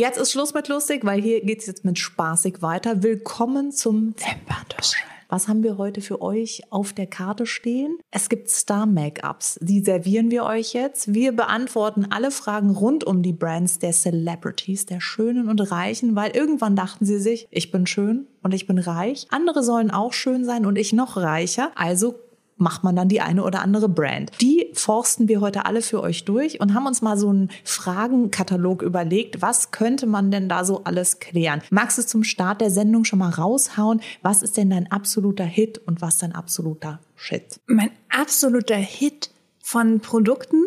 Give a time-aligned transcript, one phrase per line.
[0.00, 3.02] jetzt ist Schluss mit lustig, weil hier geht's jetzt mit spaßig weiter.
[3.02, 5.04] Willkommen zum Wimperntuscheln.
[5.28, 7.98] Was haben wir heute für euch auf der Karte stehen?
[8.10, 9.58] Es gibt Star-Make-ups.
[9.60, 11.14] Die servieren wir euch jetzt.
[11.14, 16.34] Wir beantworten alle Fragen rund um die Brands der Celebrities, der Schönen und Reichen, weil
[16.34, 19.28] irgendwann dachten sie sich, ich bin schön und ich bin reich.
[19.30, 21.70] Andere sollen auch schön sein und ich noch reicher.
[21.76, 22.14] Also
[22.60, 24.30] macht man dann die eine oder andere Brand.
[24.40, 28.82] Die forsten wir heute alle für euch durch und haben uns mal so einen Fragenkatalog
[28.82, 29.42] überlegt.
[29.42, 31.62] Was könnte man denn da so alles klären?
[31.70, 34.00] Magst du zum Start der Sendung schon mal raushauen?
[34.22, 37.60] Was ist denn dein absoluter Hit und was dein absoluter Shit?
[37.66, 39.30] Mein absoluter Hit
[39.62, 40.64] von Produkten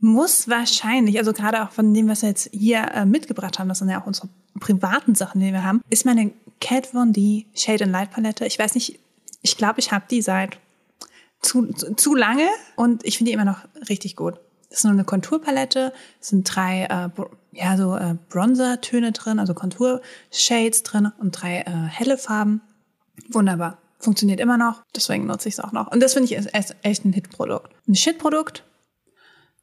[0.00, 3.78] muss wahrscheinlich, also gerade auch von dem, was wir jetzt hier äh, mitgebracht haben, das
[3.78, 4.28] sind ja auch unsere
[4.58, 8.44] privaten Sachen, die wir haben, ist meine Kat Von D Shade and Light Palette.
[8.44, 8.98] Ich weiß nicht,
[9.42, 10.58] ich glaube, ich habe die seit
[11.42, 14.34] zu, zu, lange und ich finde die immer noch richtig gut.
[14.70, 17.10] Das ist nur eine Konturpalette, es sind drei äh,
[17.52, 22.62] ja so äh, Bronzer-Töne drin, also Kontur-Shades drin und drei äh, helle Farben.
[23.28, 23.78] Wunderbar.
[23.98, 25.92] Funktioniert immer noch, deswegen nutze ich es auch noch.
[25.92, 27.72] Und das finde ich ist echt ein Hit-Produkt.
[27.86, 28.64] Ein Shit-Produkt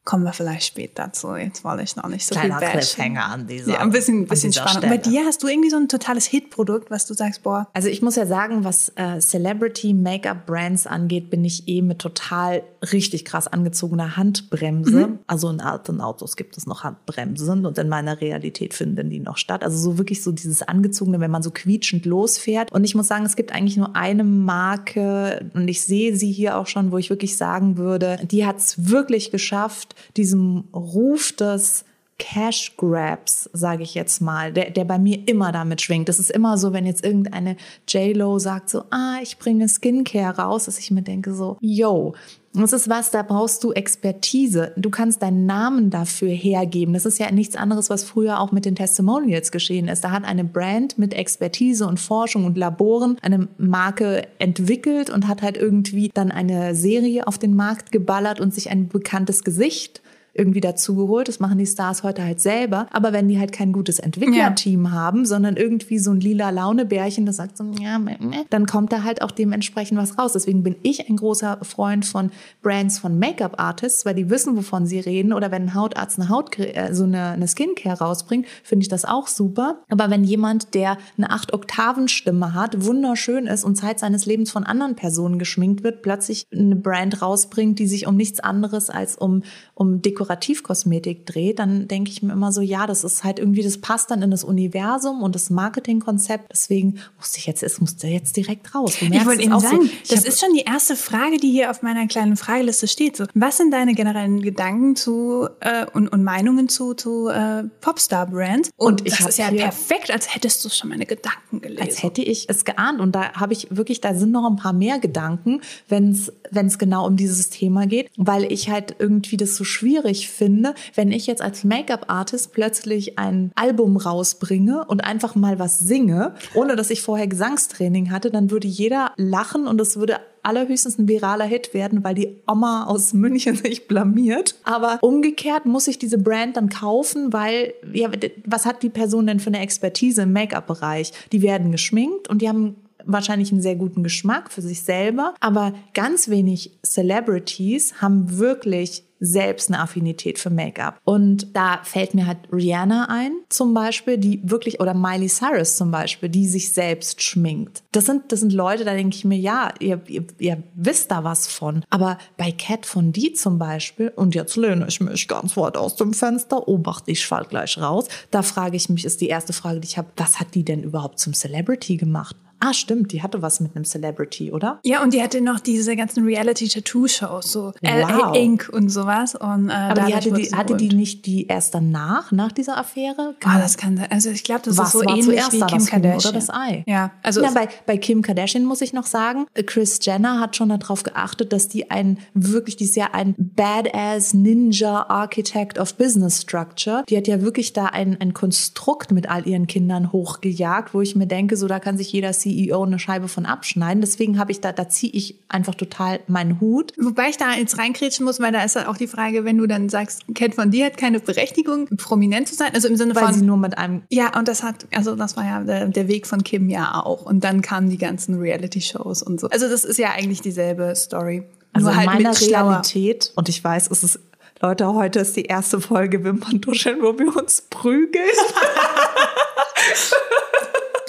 [0.09, 1.35] kommen wir vielleicht später dazu.
[1.35, 3.15] Jetzt wollte ich noch nicht so Kleiner viel bashen.
[3.17, 4.83] An dieser Ja, ein bisschen, bisschen spannend.
[4.83, 5.15] Und bei Stelle.
[5.15, 8.15] dir hast du irgendwie so ein totales Hit-Produkt, was du sagst, boah, Also ich muss
[8.15, 13.47] ja sagen, was äh, Celebrity Make-up Brands angeht, bin ich eh mit total richtig krass
[13.47, 15.19] angezogener Handbremse.
[15.27, 19.37] Also in alten Autos gibt es noch Handbremsen und in meiner Realität finden die noch
[19.37, 19.63] statt.
[19.63, 22.71] Also so wirklich so dieses angezogene, wenn man so quietschend losfährt.
[22.71, 26.57] Und ich muss sagen, es gibt eigentlich nur eine Marke und ich sehe sie hier
[26.57, 31.85] auch schon, wo ich wirklich sagen würde, die hat es wirklich geschafft, diesem Ruf des
[32.19, 36.09] Cash Grabs, sage ich jetzt mal, der, der bei mir immer damit schwingt.
[36.09, 37.55] Das ist immer so, wenn jetzt irgendeine
[37.87, 42.13] J-Lo sagt so, ah, ich bringe Skincare raus, dass ich mir denke so, yo,
[42.53, 44.73] das ist was, da brauchst du Expertise.
[44.75, 46.93] Du kannst deinen Namen dafür hergeben.
[46.93, 50.03] Das ist ja nichts anderes, was früher auch mit den Testimonials geschehen ist.
[50.03, 55.41] Da hat eine Brand mit Expertise und Forschung und Laboren eine Marke entwickelt und hat
[55.41, 60.01] halt irgendwie dann eine Serie auf den Markt geballert und sich ein bekanntes Gesicht
[60.33, 61.27] irgendwie dazugeholt.
[61.27, 62.87] Das machen die Stars heute halt selber.
[62.91, 67.37] Aber wenn die halt kein gutes Entwicklerteam haben, sondern irgendwie so ein lila Launebärchen, das
[67.37, 70.33] sagt so, ja, meh, meh, dann kommt da halt auch dementsprechend was raus.
[70.33, 72.31] Deswegen bin ich ein großer Freund von
[72.61, 75.33] Brands von Make-up-Artists, weil die wissen, wovon sie reden.
[75.33, 79.05] Oder wenn ein Hautarzt eine Haut, äh, so eine, eine Skincare rausbringt, finde ich das
[79.05, 79.83] auch super.
[79.89, 84.95] Aber wenn jemand, der eine 8-Oktaven-Stimme hat, wunderschön ist und Zeit seines Lebens von anderen
[84.95, 90.01] Personen geschminkt wird, plötzlich eine Brand rausbringt, die sich um nichts anderes als um, um
[90.19, 94.11] Dekorativkosmetik dreht, dann denke ich mir immer so, ja, das ist halt irgendwie, das passt
[94.11, 96.51] dann in das Universum und das Marketingkonzept.
[96.51, 98.97] Deswegen musste ich jetzt, es musste jetzt direkt raus.
[98.99, 100.15] Du Ich wollte eben sagen, so.
[100.15, 103.17] Das ist schon die erste Frage, die hier auf meiner kleinen Frageliste steht.
[103.17, 108.71] So, was sind deine generellen Gedanken zu äh, und, und Meinungen zu, zu äh, Popstar-Brands?
[108.75, 111.81] Und, Und ich das ist ja perfekt, als hättest du schon meine Gedanken gelesen.
[111.81, 112.99] als hätte ich es geahnt.
[112.99, 117.07] Und da habe ich wirklich, da sind noch ein paar mehr Gedanken, wenn es genau
[117.07, 121.41] um dieses Thema geht, weil ich halt irgendwie das so schwierig finde, wenn ich jetzt
[121.41, 127.27] als Make-up-Artist plötzlich ein Album rausbringe und einfach mal was singe, ohne dass ich vorher
[127.27, 132.15] Gesangstraining hatte, dann würde jeder lachen und es würde allerhöchstens ein viraler Hit werden, weil
[132.15, 134.55] die Oma aus München sich blamiert.
[134.63, 138.09] Aber umgekehrt muss ich diese Brand dann kaufen, weil, ja,
[138.45, 141.11] was hat die Person denn für eine Expertise im Make-up-Bereich?
[141.31, 142.75] Die werden geschminkt und die haben
[143.05, 149.69] wahrscheinlich einen sehr guten Geschmack für sich selber, aber ganz wenig Celebrities haben wirklich selbst
[149.69, 150.99] eine Affinität für Make-up.
[151.03, 155.91] Und da fällt mir halt Rihanna ein, zum Beispiel, die wirklich, oder Miley Cyrus zum
[155.91, 157.83] Beispiel, die sich selbst schminkt.
[157.91, 161.23] Das sind, das sind Leute, da denke ich mir, ja, ihr, ihr, ihr wisst da
[161.23, 161.83] was von.
[161.89, 165.95] Aber bei Cat von D zum Beispiel, und jetzt lehne ich mich ganz weit aus
[165.95, 169.79] dem Fenster, obacht, ich fall gleich raus, da frage ich mich, ist die erste Frage,
[169.79, 172.35] die ich habe, was hat die denn überhaupt zum Celebrity gemacht?
[172.59, 174.79] Ah, stimmt, die hatte was mit einem Celebrity, oder?
[174.83, 177.83] ja, und die hatte noch diese ganzen Reality-Tattoo-Shows, so Wow.
[177.83, 178.69] LA Inc.
[178.71, 179.35] und sowas.
[179.35, 183.35] Und, äh, Aber die hatte, die, hatte die nicht die erst danach, nach dieser Affäre?
[183.43, 184.07] Ah, das kann sein.
[184.09, 186.17] Also ich glaube, das Was ist so ähnlich wie Kim Kardashian.
[186.17, 186.83] oder das Ei?
[186.87, 190.69] Ja, also ja, bei, bei Kim Kardashian muss ich noch sagen, Chris Jenner hat schon
[190.69, 196.41] darauf geachtet, dass die ein wirklich, die ist ja ein Badass Ninja Architect of Business
[196.41, 197.03] Structure.
[197.09, 201.15] Die hat ja wirklich da ein, ein Konstrukt mit all ihren Kindern hochgejagt, wo ich
[201.15, 204.01] mir denke, so da kann sich jeder CEO eine Scheibe von abschneiden.
[204.01, 206.93] Deswegen habe ich da, da ziehe ich einfach total meinen Hut.
[206.97, 209.67] Wobei ich da jetzt reinkrätschen muss, weil da ist halt auch die Frage, wenn du
[209.67, 213.25] dann sagst, Cat von dir hat keine Berechtigung, prominent zu sein, also im Sinne Weil
[213.25, 216.07] von sie nur mit einem Ja, und das hat, also das war ja der, der
[216.07, 217.25] Weg von Kim ja auch.
[217.25, 219.49] Und dann kamen die ganzen Reality-Shows und so.
[219.49, 221.43] Also das ist ja eigentlich dieselbe Story.
[221.73, 222.69] Also Nur halt in meiner mit schlauer.
[222.69, 224.19] Realität, und ich weiß, es ist
[224.61, 228.25] Leute, heute ist die erste Folge Wimperntuscheln, wo wir uns prügeln.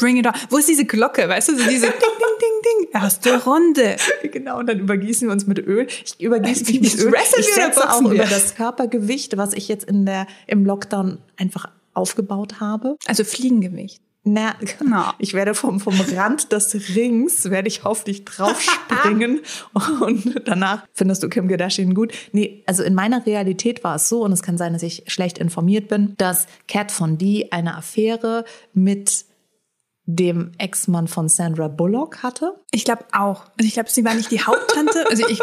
[0.01, 0.33] Bring it on.
[0.49, 1.29] Wo ist diese Glocke?
[1.29, 3.01] Weißt du, so diese Ding, Ding, Ding, Ding.
[3.03, 3.97] Erste Runde.
[4.33, 5.87] Genau, und dann übergießen wir uns mit Öl.
[6.05, 7.15] Ich übergieße mich Jetzt mit Öl.
[7.39, 8.13] Ich setze auch wir?
[8.13, 12.97] über das Körpergewicht, was ich jetzt in der, im Lockdown einfach aufgebaut habe.
[13.07, 14.01] Also Fliegengewicht.
[14.23, 15.13] Na, Genau.
[15.19, 19.41] ich werde vom, vom Rand des Rings, werde ich auf dich draufspringen
[20.01, 22.13] und danach findest du Kim Kardashian gut.
[22.33, 25.39] Nee, also in meiner Realität war es so, und es kann sein, dass ich schlecht
[25.39, 28.45] informiert bin, dass Kat Von D eine Affäre
[28.75, 29.25] mit
[30.07, 32.55] dem Ex-Mann von Sandra Bullock hatte.
[32.71, 33.45] Ich glaube auch.
[33.59, 35.05] Also ich glaube, sie war nicht die Haupttante.
[35.11, 35.41] Also ich,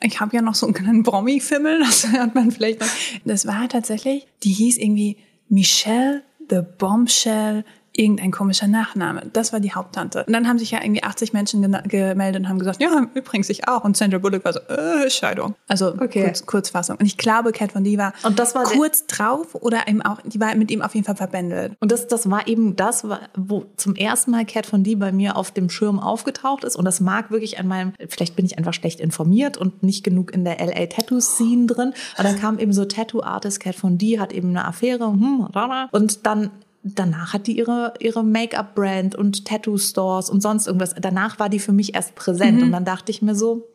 [0.00, 2.88] ich habe ja noch so einen kleinen Promi-Fimmel, das hört man vielleicht noch.
[3.24, 5.18] Das war tatsächlich, die hieß irgendwie
[5.48, 7.64] Michelle the Bombshell,
[7.96, 9.22] irgendein komischer Nachname.
[9.32, 10.24] Das war die Haupttante.
[10.26, 13.68] Und dann haben sich ja irgendwie 80 Menschen gemeldet und haben gesagt, ja, übrigens ich
[13.68, 13.84] auch.
[13.84, 15.54] Und Sandra Bullock war so, äh, Scheidung.
[15.68, 16.24] Also Okay.
[16.24, 16.96] kurz, Kurzfassung.
[16.96, 20.18] Und ich glaube, Kat Von D war, Und das war kurz drauf oder eben auch,
[20.24, 21.72] die war mit ihm auf jeden Fall verbändelt.
[21.80, 23.06] Und das, das war eben das,
[23.36, 26.76] wo zum ersten Mal Cat von D bei mir auf dem Schirm aufgetaucht ist.
[26.76, 30.32] Und das mag wirklich an meinem, vielleicht bin ich einfach schlecht informiert und nicht genug
[30.32, 31.92] in der LA Tattoo Scene drin.
[32.14, 35.48] Aber dann kam eben so Tattoo Artist Cat von D, hat eben eine Affäre, hm,
[35.92, 36.50] und dann
[36.84, 40.94] danach hat die ihre, ihre Make-up-Brand und Tattoo-Stores und sonst irgendwas.
[41.00, 42.62] Danach war die für mich erst präsent.
[42.62, 43.68] Und dann dachte ich mir so,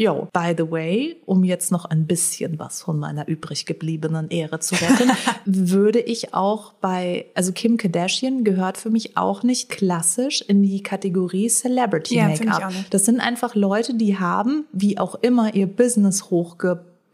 [0.00, 4.58] Yo, by the way, um jetzt noch ein bisschen was von meiner übrig gebliebenen Ehre
[4.58, 5.10] zu retten,
[5.44, 10.82] würde ich auch bei, also Kim Kardashian gehört für mich auch nicht klassisch in die
[10.82, 12.72] Kategorie Celebrity Ja, Make-up.
[12.88, 16.30] Das sind einfach Leute, die haben, wie auch immer, ihr Business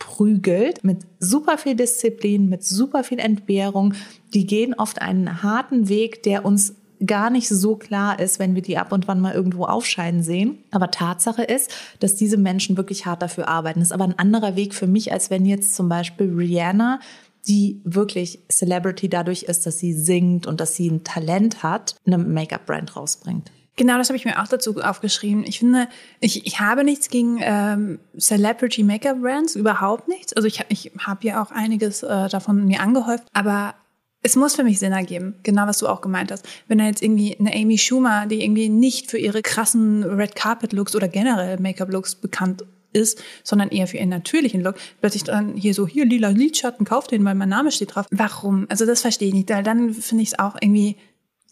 [0.06, 3.94] hochgeprügelt mit super viel Disziplin, mit super viel Entbehrung.
[4.34, 6.74] Die gehen oft einen harten Weg, der uns
[7.04, 10.58] gar nicht so klar ist, wenn wir die ab und wann mal irgendwo aufscheinen sehen.
[10.70, 11.70] Aber Tatsache ist,
[12.00, 13.80] dass diese Menschen wirklich hart dafür arbeiten.
[13.80, 17.00] Das ist aber ein anderer Weg für mich, als wenn jetzt zum Beispiel Rihanna,
[17.46, 22.18] die wirklich Celebrity dadurch ist, dass sie singt und dass sie ein Talent hat, eine
[22.18, 23.52] Make-up-Brand rausbringt.
[23.76, 25.44] Genau, das habe ich mir auch dazu aufgeschrieben.
[25.46, 25.88] Ich finde,
[26.20, 30.32] ich, ich habe nichts gegen ähm, Celebrity Make-up Brands, überhaupt nichts.
[30.32, 33.74] Also ich, ich habe ja auch einiges äh, davon mir angehäuft, aber
[34.22, 36.48] es muss für mich Sinn ergeben, genau was du auch gemeint hast.
[36.68, 40.72] Wenn da jetzt irgendwie eine Amy Schumer, die irgendwie nicht für ihre krassen Red Carpet
[40.72, 45.54] Looks oder generell Make-up Looks bekannt ist, sondern eher für ihren natürlichen Look, plötzlich dann
[45.54, 48.06] hier so, hier lila Lidschatten, kauf den, weil mein Name steht drauf.
[48.10, 48.66] Warum?
[48.70, 50.96] Also das verstehe ich nicht, weil dann finde ich es auch irgendwie,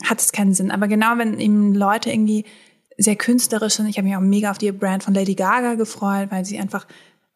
[0.03, 0.71] hat es keinen Sinn.
[0.71, 2.45] Aber genau, wenn eben Leute irgendwie
[2.99, 6.31] sehr künstlerisch sind, ich habe mich auch mega auf die Brand von Lady Gaga gefreut,
[6.31, 6.87] weil sie einfach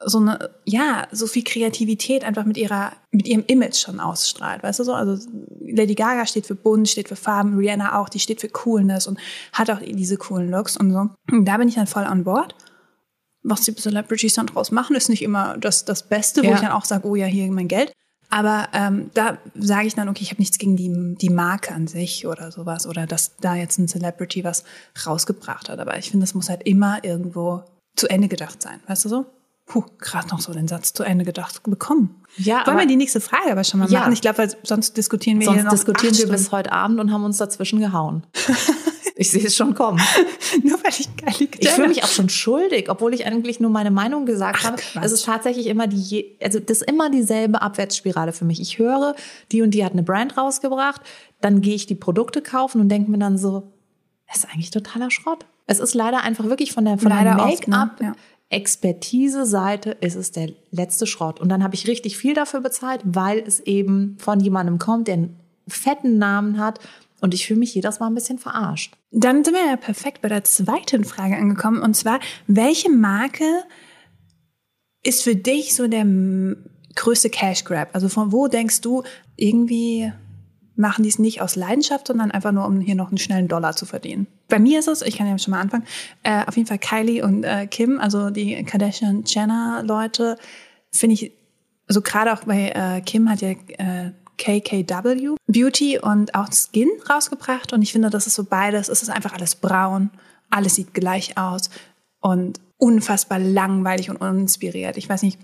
[0.04, 4.78] so eine, ja, so viel Kreativität einfach mit ihrer, mit ihrem Image schon ausstrahlt, weißt
[4.78, 4.94] du so?
[4.94, 5.28] Also
[5.60, 9.18] Lady Gaga steht für bunt, steht für Farben, Rihanna auch, die steht für Coolness und
[9.52, 11.08] hat auch diese coolen Looks und so.
[11.32, 12.54] Und da bin ich dann voll on board.
[13.42, 16.54] Was die Celebrities dann draus machen, ist nicht immer das, das Beste, wo Ja.
[16.54, 17.92] ich dann auch sage, oh ja, hier mein Geld.
[18.30, 21.86] Aber ähm, da sage ich dann, okay, ich habe nichts gegen die, die Marke an
[21.86, 24.64] sich oder sowas oder dass da jetzt ein Celebrity was
[25.06, 25.78] rausgebracht hat.
[25.78, 27.62] Aber ich finde, das muss halt immer irgendwo
[27.96, 29.26] zu Ende gedacht sein, weißt du so?
[29.66, 32.22] Puh, gerade noch so den Satz zu Ende gedacht bekommen.
[32.36, 34.00] Ja, Wollen wir die nächste Frage aber schon mal Ja.
[34.00, 34.12] machen?
[34.14, 36.56] Ich glaube, weil sonst diskutieren wir hier Sonst noch diskutieren wir bis Stunden.
[36.56, 38.22] heute Abend und haben uns dazwischen gehauen.
[39.20, 40.00] Ich sehe es schon kommen.
[40.62, 43.90] Nur weil ich Kylie Ich fühle mich auch schon schuldig, obwohl ich eigentlich nur meine
[43.90, 44.76] Meinung gesagt Ach, habe.
[44.76, 45.04] Quatsch.
[45.04, 48.60] Es ist tatsächlich immer die, also das ist immer dieselbe Abwärtsspirale für mich.
[48.60, 49.16] Ich höre,
[49.50, 51.00] die und die hat eine Brand rausgebracht,
[51.40, 53.72] dann gehe ich die Produkte kaufen und denke mir dann so,
[54.28, 55.46] das ist eigentlich totaler Schrott.
[55.66, 57.42] Es ist leider einfach wirklich von der, von der Leider ne?
[57.42, 58.00] Make-up.
[58.00, 58.12] Ja.
[58.50, 61.40] Expertise-Seite ist es der letzte Schrott.
[61.40, 65.14] Und dann habe ich richtig viel dafür bezahlt, weil es eben von jemandem kommt, der
[65.14, 66.78] einen fetten Namen hat.
[67.20, 68.94] Und ich fühle mich jedes Mal ein bisschen verarscht.
[69.10, 71.80] Dann sind wir ja perfekt bei der zweiten Frage angekommen.
[71.82, 73.44] Und zwar, welche Marke
[75.02, 76.06] ist für dich so der
[76.94, 77.90] größte Cash Grab?
[77.94, 79.02] Also von wo denkst du,
[79.36, 80.12] irgendwie
[80.78, 83.74] machen die es nicht aus Leidenschaft, sondern einfach nur, um hier noch einen schnellen Dollar
[83.74, 84.28] zu verdienen?
[84.48, 85.84] Bei mir ist es, ich kann ja schon mal anfangen,
[86.22, 90.36] äh, auf jeden Fall Kylie und äh, Kim, also die Kardashian-Jenner-Leute,
[90.92, 91.32] finde ich,
[91.88, 97.72] also gerade auch bei äh, Kim hat ja äh, KKW Beauty und auch Skin rausgebracht
[97.72, 98.88] und ich finde, das ist so beides.
[98.88, 100.10] Es ist einfach alles braun,
[100.50, 101.70] alles sieht gleich aus
[102.20, 104.96] und unfassbar langweilig und uninspiriert.
[104.96, 105.38] Ich weiß nicht,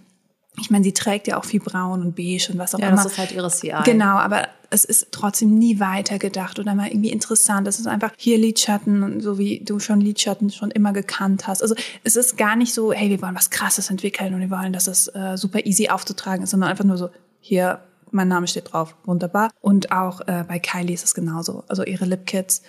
[0.61, 2.97] ich meine, sie trägt ja auch viel braun und beige und was auch Ja, immer.
[3.03, 3.75] das ist halt ihre CI.
[3.85, 7.67] Genau, aber es ist trotzdem nie weitergedacht oder mal irgendwie interessant.
[7.67, 11.63] Es ist einfach hier Lidschatten, und so wie du schon Lidschatten schon immer gekannt hast.
[11.63, 11.75] Also
[12.05, 14.87] es ist gar nicht so, hey, wir wollen was Krasses entwickeln und wir wollen, dass
[14.87, 17.09] es äh, super easy aufzutragen ist, sondern einfach nur so,
[17.41, 17.81] hier,
[18.15, 19.51] mein Name steht drauf, wunderbar.
[19.61, 21.65] Und auch äh, bei Kylie ist es genauso.
[21.69, 22.63] Also ihre Lipkits,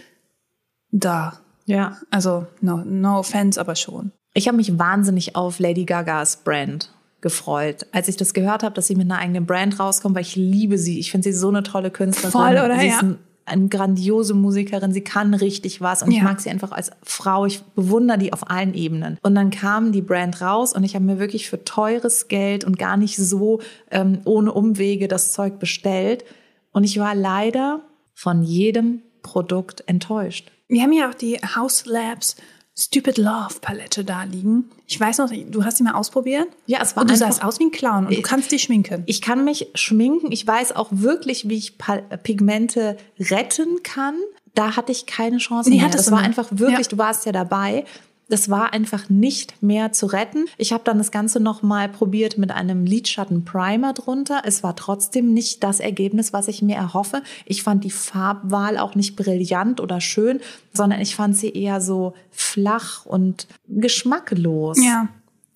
[0.92, 1.40] da.
[1.66, 1.98] Ja.
[2.12, 4.12] Also no, no offense, aber schon.
[4.34, 8.88] Ich habe mich wahnsinnig auf Lady Gagas Brand gefreut, als ich das gehört habe, dass
[8.88, 11.00] sie mit einer eigenen Brand rauskommt, weil ich liebe sie.
[11.00, 12.32] Ich finde sie so eine tolle Künstlerin.
[12.32, 12.78] Voll, oder?
[12.80, 12.96] Sie Ja.
[12.96, 14.92] ist ein, eine grandiose Musikerin.
[14.92, 16.24] Sie kann richtig was und ich Ja.
[16.24, 17.46] mag sie einfach als Frau.
[17.46, 19.18] Ich bewundere die auf allen Ebenen.
[19.22, 22.80] Und dann kam die Brand raus und ich habe mir wirklich für teures Geld und
[22.80, 23.60] gar nicht so
[23.92, 26.26] ähm, ohne Umwege das Zeug bestellt.
[26.72, 27.82] Und ich war leider
[28.14, 30.52] von jedem Produkt enttäuscht.
[30.68, 32.36] Wir haben ja auch die House Labs
[32.78, 34.70] Stupid Love Palette da liegen.
[34.86, 36.48] Ich weiß noch, du hast sie mal ausprobiert.
[36.66, 39.04] Ja, es war Und du sahst aus wie ein Clown und du kannst dich schminken.
[39.06, 40.30] Ich kann mich schminken.
[40.32, 41.78] Ich weiß auch wirklich, wie ich
[42.24, 44.16] Pigmente retten kann.
[44.56, 45.90] Da hatte ich keine Chance Nee, mehr.
[45.90, 46.90] Das war einfach wirklich, Ja.
[46.90, 47.86] du warst ja dabei.
[48.28, 50.46] Das war einfach nicht mehr zu retten.
[50.58, 54.42] Ich habe dann das Ganze nochmal probiert mit einem Lidschatten-Primer drunter.
[54.46, 57.22] Es war trotzdem nicht das Ergebnis, was ich mir erhoffe.
[57.46, 60.40] Ich fand die Farbwahl auch nicht brillant oder schön,
[60.74, 64.84] sondern ich fand sie eher so flach und geschmacklos.
[64.84, 65.08] Ja.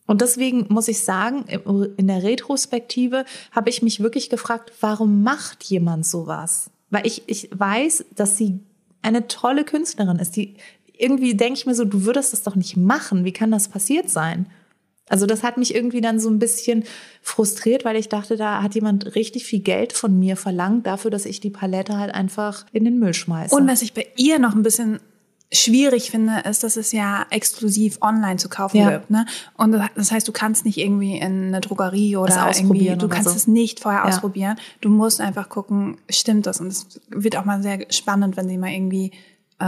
[0.06, 1.46] Und deswegen muss ich sagen,
[1.98, 6.72] in der Retrospektive habe ich mich wirklich gefragt, warum macht jemand sowas?
[6.90, 8.60] Weil ich, ich weiß, dass sie
[9.02, 10.36] eine tolle Künstlerin ist.
[10.36, 10.56] Die,
[11.00, 13.26] irgendwie denke ich mir so, du würdest das doch nicht machen.
[13.26, 14.46] Wie kann das passiert sein?
[15.08, 16.84] Also das hat mich irgendwie dann so ein bisschen
[17.24, 21.26] frustriert, weil ich dachte, da hat jemand richtig viel Geld von mir verlangt dafür, dass
[21.26, 23.56] ich die Palette halt einfach in den Müll schmeiße.
[23.56, 25.00] Und was ich bei ihr noch ein bisschen
[25.52, 28.92] schwierig finde, ist, dass es ja exklusiv online zu kaufen Ja.
[28.92, 29.10] gibt.
[29.10, 29.26] Ne?
[29.58, 33.30] Und das heißt, du kannst nicht irgendwie in eine Drogerie oder irgendwie, ausprobieren du kannst
[33.32, 33.36] so.
[33.36, 34.10] es nicht vorher Ja.
[34.10, 34.58] ausprobieren.
[34.82, 36.60] Du musst einfach gucken, stimmt das?
[36.62, 39.12] Und es wird auch mal sehr spannend, wenn sie mal irgendwie
[39.60, 39.66] äh,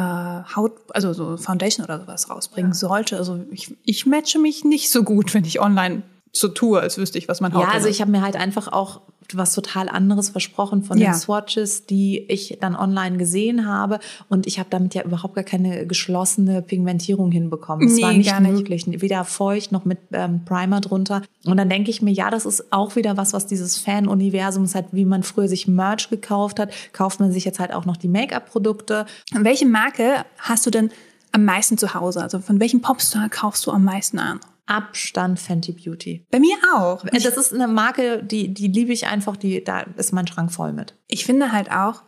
[0.56, 3.18] Haut, also so Foundation oder sowas rausbringen sollte.
[3.18, 7.18] Also ich, ich matche mich nicht so gut, wenn ich online so tue, als wüsste
[7.18, 9.02] ich, was mein Haut Ja, also ich habe mir halt einfach auch
[9.38, 11.12] was total anderes versprochen von Ja.
[11.12, 14.00] den Swatches, die ich dann online gesehen habe.
[14.30, 17.88] Und ich habe damit ja überhaupt gar keine geschlossene Pigmentierung hinbekommen.
[17.88, 18.52] Es Nee, war nicht nicht.
[18.52, 18.86] möglich.
[19.02, 21.22] Weder feucht noch mit ähm, Primer drunter.
[21.46, 24.76] Und dann denke ich mir, ja, das ist auch wieder was, was dieses Fan-Universum ist,
[24.76, 27.98] halt, wie man früher sich Merch gekauft hat, kauft man sich jetzt halt auch noch
[27.98, 29.06] die Make-up-Produkte.
[29.34, 30.92] Welche Marke hast du denn
[31.32, 32.22] am meisten zu Hause?
[32.22, 34.40] Also von welchem Popstar kaufst du am meisten an?
[34.66, 36.26] Abstand Fenty Beauty.
[36.32, 37.04] Bei mir auch.
[37.06, 40.52] Äh, Das ist eine Marke, die, die liebe ich einfach, die, da ist mein Schrank
[40.52, 40.96] voll mit.
[41.08, 42.04] Ich finde halt auch,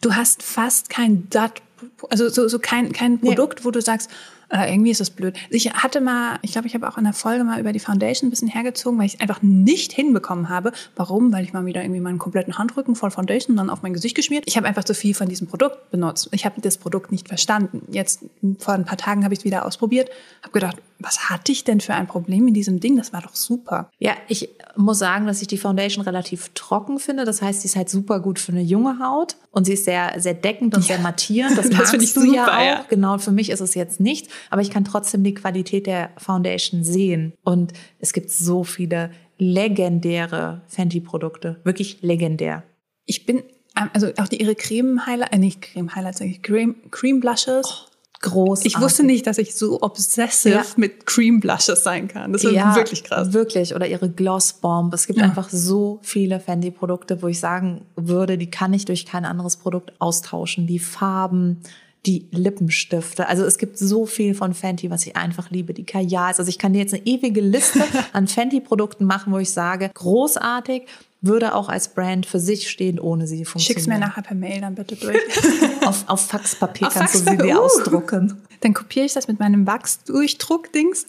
[0.00, 1.62] du hast fast kein Dot,
[2.10, 4.10] also so, so kein, kein Produkt, wo du sagst,
[4.50, 5.36] äh, irgendwie ist das blöd.
[5.50, 8.28] Ich hatte mal, ich glaube, ich habe auch in der Folge mal über die Foundation
[8.28, 10.72] ein bisschen hergezogen, weil ich es einfach nicht hinbekommen habe.
[10.96, 11.32] Warum?
[11.32, 14.44] Weil ich mal wieder irgendwie meinen kompletten Handrücken voll Foundation dann auf mein Gesicht geschmiert.
[14.46, 16.28] Ich habe einfach zu viel von diesem Produkt benutzt.
[16.32, 17.82] Ich habe das Produkt nicht verstanden.
[17.90, 18.24] Jetzt
[18.58, 20.08] vor ein paar Tagen habe ich es wieder ausprobiert,
[20.42, 22.96] habe gedacht, was hatte ich denn für ein Problem in diesem Ding?
[22.96, 23.90] Das war doch super.
[23.98, 27.24] Ja, ich muss sagen, dass ich die Foundation relativ trocken finde.
[27.24, 30.14] Das heißt, sie ist halt super gut für eine junge Haut und sie ist sehr,
[30.18, 31.56] sehr deckend und sehr mattierend.
[31.56, 32.62] Das, Das magst ich du ja super, auch.
[32.64, 32.84] ja.
[32.88, 36.82] Genau, für mich ist es jetzt nichts, aber ich kann trotzdem die Qualität der Foundation
[36.82, 37.32] sehen.
[37.44, 42.64] Und es gibt so viele legendäre Fenty-Produkte, wirklich legendär.
[43.06, 43.38] Ich bin,
[43.76, 47.86] ähm, also auch die ihre Creme-Highlights, äh, nicht Creme-Highlights, sag ich, Cream, Cream Blushes.
[48.20, 48.64] Groß.
[48.64, 50.64] Ich wusste nicht, dass ich so obsessive Ja.
[50.76, 52.32] mit Cream Blushes sein kann.
[52.32, 53.32] Das ist wirklich krass.
[53.32, 53.74] Wirklich.
[53.74, 54.92] Oder ihre Gloss Bomb.
[54.92, 55.24] Es gibt Ja.
[55.26, 59.92] einfach so viele Fenty-Produkte, wo ich sagen würde, die kann ich durch kein anderes Produkt
[60.00, 60.66] austauschen.
[60.66, 61.58] Die Farben,
[62.06, 63.28] die Lippenstifte.
[63.28, 65.74] Also es gibt so viel von Fenty, was ich einfach liebe.
[65.74, 66.38] Die Kajals.
[66.38, 67.80] Also ich kann dir jetzt eine ewige Liste
[68.12, 70.86] an Fenty-Produkten machen, wo ich sage, großartig,
[71.20, 73.80] würde auch als Brand für sich stehen, ohne sie funktionieren.
[73.80, 75.18] Schick's mir nachher per Mail dann bitte durch.
[75.84, 77.64] Auf, auf Faxpapier Auf kannst du sie Faxpapier, dir uh.
[77.64, 78.42] ausdrucken.
[78.60, 81.06] dann kopiere ich das mit meinem Wachsdurchdruck-Dings.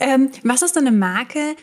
[0.00, 1.54] Ähm, was ist denn eine Marke,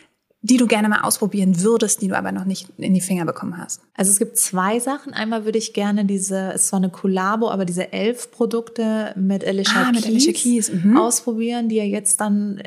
[0.42, 3.58] die du gerne mal ausprobieren würdest, die du aber noch nicht in die Finger bekommen
[3.58, 3.82] hast?
[3.94, 5.12] Also es gibt zwei Sachen.
[5.12, 9.82] Einmal würde ich gerne diese, es war eine Collabo, aber diese elf Produkte mit Alicia
[9.82, 10.96] Ah, Keys, mit Alicia Keys, mhm.
[10.96, 12.62] ausprobieren, die ja jetzt dann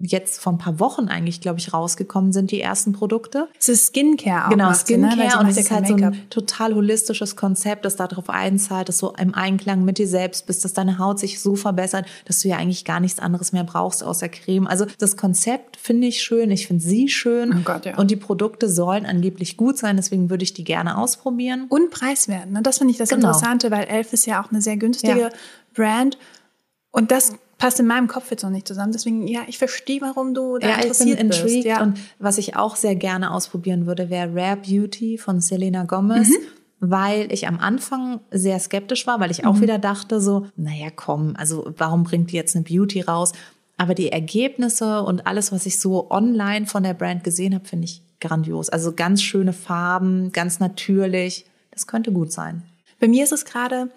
[0.00, 3.48] jetzt vor ein paar Wochen eigentlich, glaube ich, rausgekommen sind, die ersten Produkte.
[3.58, 4.50] Es ist Skincare auch.
[4.50, 5.08] Genau, sie, ne?
[5.10, 8.98] Skincare sie und es ist halt so ein total holistisches Konzept, das darauf einzahlt, dass
[8.98, 12.48] du im Einklang mit dir selbst bist, dass deine Haut sich so verbessert, dass du
[12.48, 14.66] ja eigentlich gar nichts anderes mehr brauchst außer Creme.
[14.66, 17.96] Also das Konzept finde ich schön, ich finde sie schön Oh Gott, ja.
[17.96, 21.66] und die Produkte sollen angeblich gut sein, deswegen würde ich die gerne ausprobieren.
[21.68, 22.50] Und preiswert.
[22.50, 22.62] Ne?
[22.62, 23.28] Das finde ich das Genau.
[23.28, 25.30] Interessante, weil Elf ist ja auch eine sehr günstige Ja.
[25.74, 26.18] Brand.
[26.90, 28.92] Und das passt in meinem Kopf jetzt noch nicht zusammen.
[28.92, 31.40] Deswegen, ja, ich verstehe, warum du da Ja, ich bin interessiert bist.
[31.40, 31.64] intrigued.
[31.66, 31.82] Ja.
[31.82, 36.28] Und was ich auch sehr gerne ausprobieren würde, wäre Rare Beauty von Selena Gomez.
[36.28, 36.34] Mhm.
[36.80, 39.60] Weil ich am Anfang sehr skeptisch war, weil ich auch Mhm.
[39.62, 43.32] wieder dachte so, naja, komm, also warum bringt die jetzt eine Beauty raus?
[43.76, 47.86] Aber die Ergebnisse und alles, was ich so online von der Brand gesehen habe, finde
[47.86, 48.68] ich grandios.
[48.68, 51.46] Also ganz schöne Farben, ganz natürlich.
[51.72, 52.62] Das könnte gut sein.
[53.00, 53.90] Bei mir ist es gerade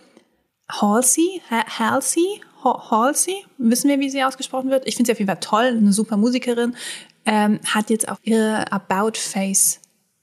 [0.72, 4.88] Halsey, Ha- Halsey, Ha- Halsey, wissen wir, wie sie ausgesprochen wird.
[4.88, 6.76] Ich finde sie auf jeden Fall toll, eine super Musikerin.
[7.26, 9.80] ähm, hat jetzt auch ihre About Face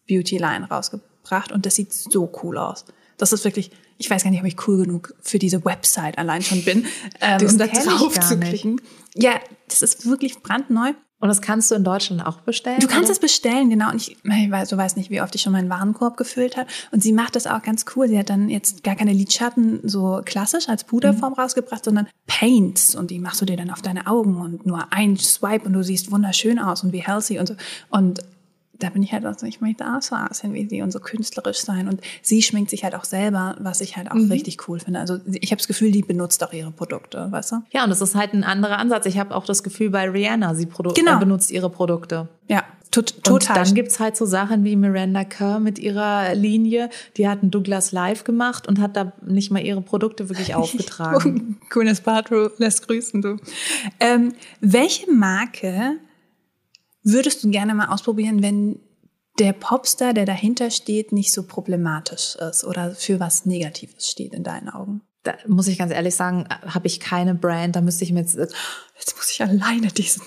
[0.09, 2.85] Beauty Line rausgebracht und das sieht so cool aus.
[3.19, 6.43] Das ist wirklich, ich weiß gar nicht, ob ich cool genug für diese Website allein
[6.43, 6.87] schon bin,
[7.21, 8.81] ähm, um da drauf zu klicken.
[9.15, 10.93] Ja, das ist wirklich brandneu.
[11.21, 12.79] Und das kannst du in Deutschland auch bestellen?
[12.79, 13.91] Du kannst es bestellen, genau.
[13.91, 16.69] Und ich, ich weiß, du weißt nicht, wie oft ich schon meinen Warenkorb gefüllt habe.
[16.93, 18.09] Und sie macht das auch ganz cool.
[18.09, 22.95] Sie hat dann jetzt gar keine Lidschatten so klassisch als Puderform rausgebracht, sondern Paints.
[22.95, 25.83] Und die machst du dir dann auf deine Augen und nur ein Swipe und du
[25.83, 27.55] siehst wunderschön aus und wie healthy und so.
[27.91, 28.23] Und
[28.81, 31.01] da bin ich halt auch so, ich möchte auch so aussehen wie sie und so
[31.01, 31.89] künstlerisch sein.
[31.89, 35.01] Und sie schminkt sich halt auch selber, was ich halt auch richtig cool finde.
[35.01, 37.57] Also ich habe das Gefühl, die benutzt auch ihre Produkte, weißt du?
[37.73, 39.07] Ja, und das ist halt ein anderer Ansatz.
[39.07, 41.17] Ich habe auch das Gefühl bei Rihanna, sie Genau.
[41.17, 42.29] äh, benutzt ihre Produkte.
[42.49, 43.65] Ja, tot, Und total.
[43.65, 46.89] dann gibt's halt so Sachen wie Miranda Kerr mit ihrer Linie.
[47.17, 51.59] Die hat einen Douglas Live gemacht und hat da nicht mal ihre Produkte wirklich aufgetragen.
[51.71, 53.37] Gwyneth Paltrow lässt grüßen, du.
[54.01, 55.97] Ähm, welche Marke
[57.03, 58.81] würdest du gerne mal ausprobieren, wenn
[59.39, 64.43] der Popstar, der dahinter steht, nicht so problematisch ist oder für was Negatives steht in
[64.43, 65.03] deinen Augen?
[65.25, 67.77] da muss ich ganz ehrlich sagen, habe ich keine Brand.
[67.77, 68.37] Da müsste ich mir jetzt,
[68.99, 70.23] Jetzt muss ich alleine diesen.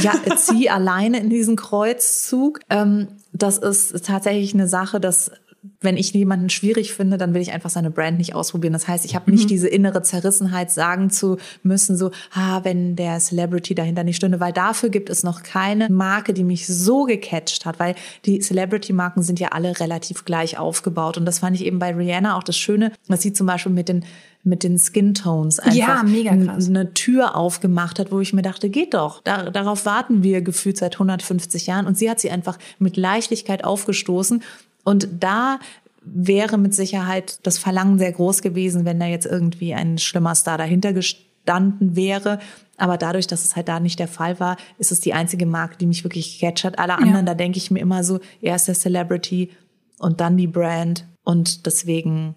[0.00, 2.60] ja, zieh alleine in diesen Kreuzzug.
[2.70, 5.30] Ähm, das ist tatsächlich eine Sache, dass
[5.80, 8.72] wenn ich jemanden schwierig finde, dann will ich einfach seine Brand nicht ausprobieren.
[8.72, 13.18] Das heißt, ich habe nicht diese innere Zerrissenheit, sagen zu müssen, so, ah, wenn der
[13.18, 17.64] Celebrity dahinter nicht stünde, weil dafür gibt es noch keine Marke, die mich so gecatcht
[17.64, 17.94] hat, weil
[18.26, 21.16] die Celebrity-Marken sind ja alle relativ gleich aufgebaut.
[21.16, 23.88] Und das fand ich eben bei Rihanna auch das Schöne, dass sie zum Beispiel mit
[23.88, 24.04] den
[24.46, 28.92] mit den Skin Tones einfach Ja, eine Tür aufgemacht hat, wo ich mir dachte, geht
[28.92, 29.22] doch.
[29.22, 31.86] Da, darauf warten wir gefühlt seit 150 Jahren.
[31.86, 34.42] Und sie hat sie einfach mit Leichtigkeit aufgestoßen.
[34.84, 35.58] Und da
[36.02, 40.58] wäre mit Sicherheit das Verlangen sehr groß gewesen, wenn da jetzt irgendwie ein schlimmer Star
[40.58, 42.38] dahinter gestanden wäre.
[42.76, 45.78] Aber dadurch, dass es halt da nicht der Fall war, ist es die einzige Marke,
[45.78, 46.78] die mich wirklich gecatcht hat.
[46.78, 49.50] Alle anderen, da denke ich mir immer so, erst der Celebrity
[49.98, 51.06] und dann die Brand.
[51.22, 52.34] Und deswegen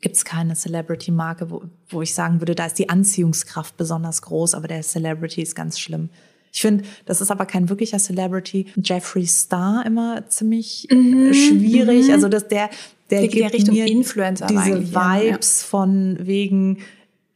[0.00, 4.54] gibt es keine Celebrity-Marke, wo, wo ich sagen würde, da ist die Anziehungskraft besonders groß,
[4.54, 6.08] aber der Celebrity ist ganz schlimm.
[6.52, 8.66] Ich finde, das ist aber kein wirklicher Celebrity.
[8.82, 12.12] Jeffree Star immer ziemlich äh, schwierig.
[12.12, 12.70] Also dass der,
[13.10, 15.20] der eher gibt Richtung mir Influencer diese eigentlich, ja.
[15.20, 16.78] Vibes von wegen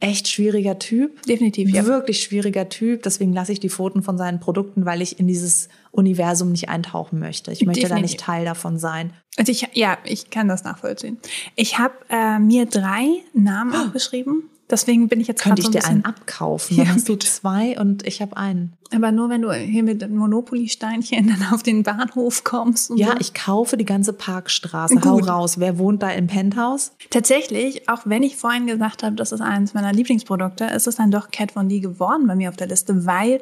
[0.05, 1.23] echt schwieriger Typ.
[1.23, 1.87] Definitiv, ja.
[1.87, 3.03] Wirklich schwieriger Typ.
[3.03, 7.19] Deswegen lasse ich die Pfoten von seinen Produkten, weil ich in dieses Universum nicht eintauchen
[7.19, 7.53] möchte.
[7.53, 8.13] Ich möchte da Definitiv.
[8.13, 9.13] nicht Teil davon sein.
[9.37, 11.19] Also ich, ja, ich kann das nachvollziehen.
[11.57, 14.51] Ich habe äh, mir drei Namen aufgeschrieben.
[14.75, 16.05] Deswegen bin ich jetzt Könnte ich so dir ein bisschen.
[16.05, 16.77] einen abkaufen?
[16.77, 18.73] Dann Ja, hast du zwei und ich habe einen.
[18.93, 22.91] Aber nur wenn du hier mit Monopoly-Steinchen dann auf den Bahnhof kommst.
[22.97, 23.17] Ja, so.
[23.21, 25.01] ich kaufe die ganze Parkstraße.
[25.05, 25.29] Hau Gut.
[25.29, 25.61] raus.
[25.61, 26.93] Wer wohnt da im Penthouse?
[27.11, 31.11] Tatsächlich, auch wenn ich vorhin gesagt habe, das ist eines meiner Lieblingsprodukte, ist es dann
[31.11, 33.41] doch Kat Von D geworden bei mir auf der Liste, weil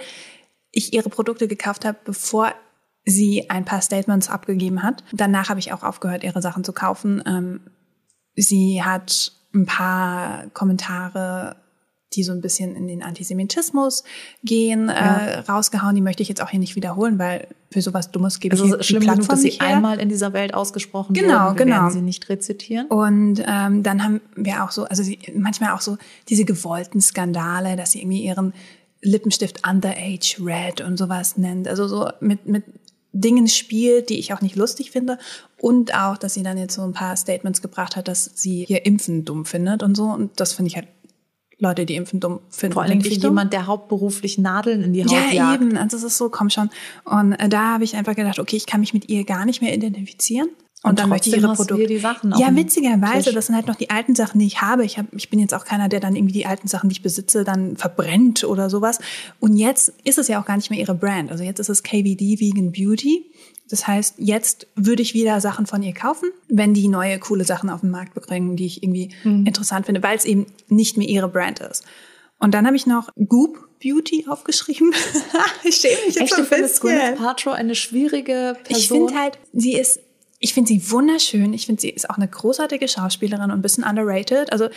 [0.70, 2.52] ich ihre Produkte gekauft habe, bevor
[3.04, 5.02] sie ein paar Statements abgegeben hat.
[5.12, 7.22] Danach habe ich auch aufgehört, ihre Sachen zu kaufen.
[7.26, 7.60] Ähm,
[8.36, 11.56] sie hat ein paar Kommentare,
[12.14, 14.04] die so ein bisschen in den Antisemitismus
[14.44, 15.94] gehen, äh, rausgehauen.
[15.94, 18.70] Die möchte ich jetzt auch hier nicht wiederholen, weil für sowas Dummes gebe ich Es
[18.70, 19.76] ist die schlimm genug, Plattform dass sie her.
[19.76, 21.58] einmal in dieser Welt ausgesprochen Genau, wurden.
[21.58, 21.76] Wir genau.
[21.76, 22.86] werden sie nicht rezitieren.
[22.88, 25.96] Und ähm, dann haben wir auch so, also sie, manchmal auch so
[26.28, 28.52] diese gewollten Skandale, dass sie irgendwie ihren
[29.00, 31.66] Lippenstift Underage Red und sowas nennt.
[31.66, 32.64] Also so mit, mit
[33.12, 35.18] Dingen spielt, die ich auch nicht lustig finde.
[35.58, 38.84] Und auch, dass sie dann jetzt so ein paar Statements gebracht hat, dass sie hier
[38.86, 40.04] Impfen dumm findet und so.
[40.04, 40.88] Und das finde ich halt,
[41.58, 42.74] Leute, die Impfen dumm finden.
[42.74, 45.62] Vor allem für jemand, der hauptberuflich Nadeln in die Haut Ja, jagt.
[45.62, 45.76] eben.
[45.76, 46.70] Also das ist so, komm schon.
[47.04, 49.62] Und äh, da habe ich einfach gedacht, okay, ich kann mich mit ihr gar nicht
[49.62, 50.48] mehr identifizieren.
[50.84, 51.86] Und, Und dann möchte ich ihre Produkte.
[51.86, 53.34] die Sachen ja, witzigerweise, Tisch.
[53.34, 54.84] das sind halt noch die alten Sachen, die ich habe.
[54.84, 57.02] Ich, hab, ich bin jetzt auch keiner, der dann irgendwie die alten Sachen, die ich
[57.02, 58.98] besitze, dann verbrennt oder sowas.
[59.38, 61.30] Und jetzt ist es ja auch gar nicht mehr ihre Brand.
[61.30, 63.30] Also jetzt ist es KVD Vegan Beauty.
[63.70, 67.70] Das heißt, jetzt würde ich wieder Sachen von ihr kaufen, wenn die neue coole Sachen
[67.70, 69.46] auf den Markt bringen, die ich irgendwie Mhm.
[69.46, 71.84] interessant finde, weil es eben nicht mehr ihre Brand ist.
[72.40, 74.92] Und dann habe ich noch Goop Beauty aufgeschrieben.
[75.62, 76.80] ich schäme mich jetzt Echt, ein bisschen.
[76.88, 78.78] Gwyneth Paltrow eine schwierige Person?
[78.80, 80.00] Ich finde halt, sie ist,
[80.42, 81.54] ich finde sie wunderschön.
[81.54, 84.50] Ich finde, sie ist auch eine großartige Schauspielerin und ein bisschen underrated.
[84.50, 84.68] Also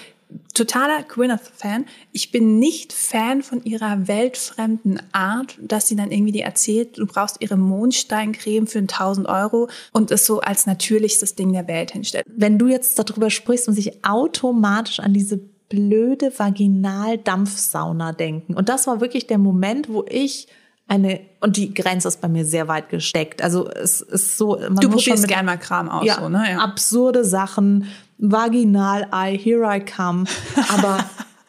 [0.53, 1.85] totaler Gwyneth-Fan.
[2.11, 7.07] Ich bin nicht Fan von ihrer weltfremden Art, dass sie dann irgendwie dir erzählt, du
[7.07, 12.25] brauchst ihre Mondsteincreme für 1000 Euro und es so als natürlichstes Ding der Welt hinstellt.
[12.29, 18.53] wenn du jetzt darüber sprichst, muss ich automatisch an diese blöde Vaginaldampfsauna denken.
[18.53, 20.47] Und das war wirklich der Moment, wo ich
[20.87, 23.41] eine, und die Grenze ist bei mir sehr weit gesteckt.
[23.41, 26.51] Also es ist so, man Du probierst mit, gern mal Kram aus, ja, so, ne?
[26.51, 26.59] Ja.
[26.59, 27.87] absurde Sachen,
[28.19, 30.25] Vaginal-Eye, here I come.
[30.69, 31.03] Aber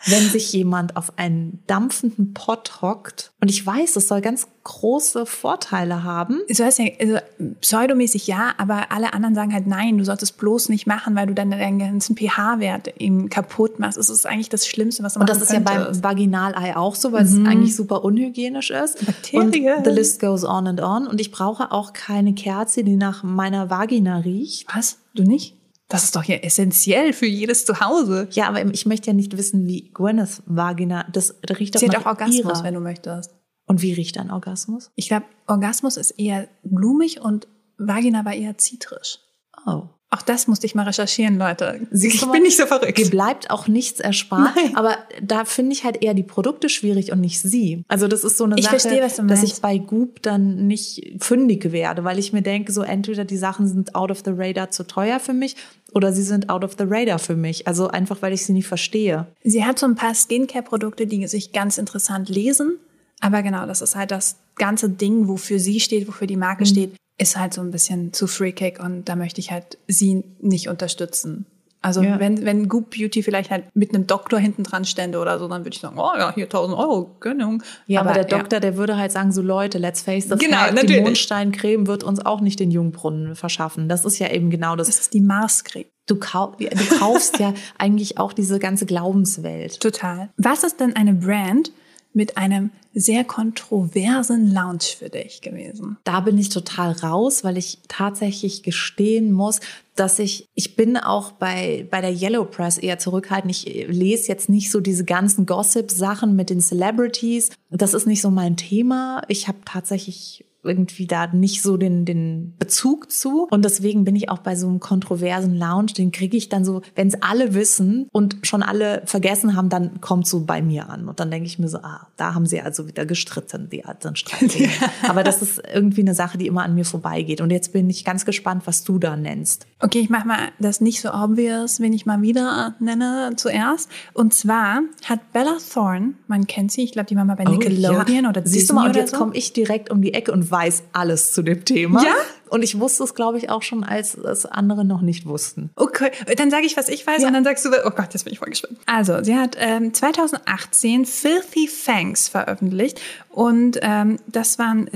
[0.06, 3.32] wenn sich jemand auf einen dampfenden Pott hockt.
[3.40, 6.40] Und ich weiß, es soll ganz große Vorteile haben.
[6.50, 7.18] So heißt ja, also
[7.60, 11.26] pseudomäßig ja, aber alle anderen sagen halt nein, du sollst es bloß nicht machen, weil
[11.26, 13.98] du dann deinen ganzen pH-Wert eben kaputt machst.
[13.98, 15.72] Es ist eigentlich das Schlimmste, was man Und das ist könnte.
[15.72, 19.02] ja beim Vaginalei auch so, weil es eigentlich super unhygienisch ist.
[19.02, 19.06] Mhm.
[19.06, 19.76] Bakterien.
[19.78, 21.06] Und the list goes on and on.
[21.06, 24.66] Und ich brauche auch keine Kerze, die nach meiner Vagina riecht.
[24.74, 24.98] Was?
[25.14, 25.55] Du nicht?
[25.88, 28.28] Das ist doch ja essentiell für jedes Zuhause.
[28.32, 31.94] Ja, aber ich möchte ja nicht wissen, wie Gwyneth Vagina, das riecht doch Sie hat
[31.94, 32.64] nach auch Orgasmus, ihrer.
[32.64, 33.34] wenn du möchtest.
[33.66, 34.90] Und wie riecht ein Orgasmus?
[34.96, 39.18] Ich glaube, Orgasmus ist eher blumig und Vagina war eher zitrisch.
[39.66, 39.88] Oh.
[40.16, 41.86] Auch das musste ich mal recherchieren, Leute.
[41.92, 43.10] Ich bin nicht so Dir verrückt.
[43.10, 44.56] bleibt auch nichts erspart.
[44.56, 44.74] Nein.
[44.76, 47.84] Aber da finde ich halt eher die Produkte schwierig und nicht sie.
[47.88, 49.56] Also das ist so eine Ich Sache, verstehe, was du dass meinst.
[49.56, 53.68] ich bei Goop dann nicht fündig werde, weil ich mir denke, so entweder die Sachen
[53.68, 55.54] sind out of the radar zu teuer für mich
[55.92, 57.66] oder sie sind out of the radar für mich.
[57.68, 59.26] Also einfach, weil ich sie nicht verstehe.
[59.44, 62.78] Sie hat so ein paar Skincare-Produkte, die sich ganz interessant lesen.
[63.20, 66.92] Aber genau, das ist halt das ganze Ding, wofür sie steht, wofür die Marke steht,
[67.18, 71.46] ist halt so ein bisschen zu freakig und da möchte ich halt sie nicht unterstützen.
[71.82, 72.18] Also Ja.
[72.18, 75.60] wenn, wenn Goop Beauty vielleicht halt mit einem Doktor hinten dran stände oder so, dann
[75.62, 77.62] würde ich sagen, oh ja, hier 1000 Euro, Gönnung.
[77.86, 78.28] Ja, aber, der ja.
[78.38, 81.00] Doktor, der würde halt sagen, so Leute, let's face the Genau, fact, die.
[81.00, 83.88] Mondsteincreme wird uns auch nicht den Jungbrunnen verschaffen.
[83.88, 84.88] Das ist ja eben genau das.
[84.88, 85.84] Das ist die Mars-Creme.
[86.08, 89.78] Du, kau du kaufst ja eigentlich auch diese ganze Glaubenswelt.
[89.80, 90.30] Total.
[90.36, 91.70] Was ist denn eine Brand
[92.16, 95.98] mit einem sehr kontroversen Lounge für dich gewesen?
[96.04, 99.60] Da bin ich total raus, weil ich tatsächlich gestehen muss,
[99.94, 103.50] dass ich, ich bin auch bei, bei der Yellow Press eher zurückhaltend.
[103.50, 107.50] Ich lese jetzt nicht so diese ganzen Gossip-Sachen mit den Celebrities.
[107.70, 109.22] Das ist nicht so mein Thema.
[109.28, 113.46] Ich habe tatsächlich irgendwie da nicht so den, den Bezug zu.
[113.50, 116.82] Und deswegen bin ich auch bei so einem kontroversen Lounge, den kriege ich dann so,
[116.94, 121.08] wenn es alle wissen und schon alle vergessen haben, dann kommt so bei mir an.
[121.08, 124.16] Und dann denke ich mir so, ah, da haben sie also wieder gestritten, die alten
[124.16, 124.70] Streitthemen.
[125.08, 127.40] Aber das ist irgendwie eine Sache, die immer an mir vorbeigeht.
[127.40, 129.66] Und jetzt bin ich ganz gespannt, was du da nennst.
[129.80, 133.90] Okay, ich mache mal das nicht so obvious, wenn ich mal wieder nenne zuerst.
[134.14, 138.04] Und zwar hat Bella Thorne, man kennt sie, ich glaube, die war mal bei Nickelodeon
[138.06, 138.28] Oh, ja.
[138.30, 139.18] oder Siehst Disney du mal, und jetzt so.
[139.18, 142.02] komme ich direkt um die Ecke und weiß alles zu dem Thema.
[142.02, 142.14] Ja?
[142.48, 145.70] Und ich wusste es, glaube ich, auch schon, als es andere noch nicht wussten.
[145.76, 147.28] Okay, dann sage ich, was ich weiß, Ja.
[147.28, 148.78] und dann sagst du, oh Gott, jetzt bin ich voll gespannt.
[148.86, 154.88] Also, sie hat ähm, 2018 Filthy Fangs veröffentlicht und ähm, das waren,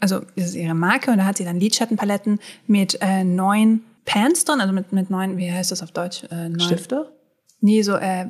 [0.00, 4.44] also das ist ihre Marke und da hat sie dann Lidschattenpaletten mit äh, neun Pans
[4.44, 6.24] drin, also mit, mit neun, wie heißt das auf Deutsch?
[6.30, 7.10] Äh, neun, Stifte?
[7.60, 8.22] Nee, so äh,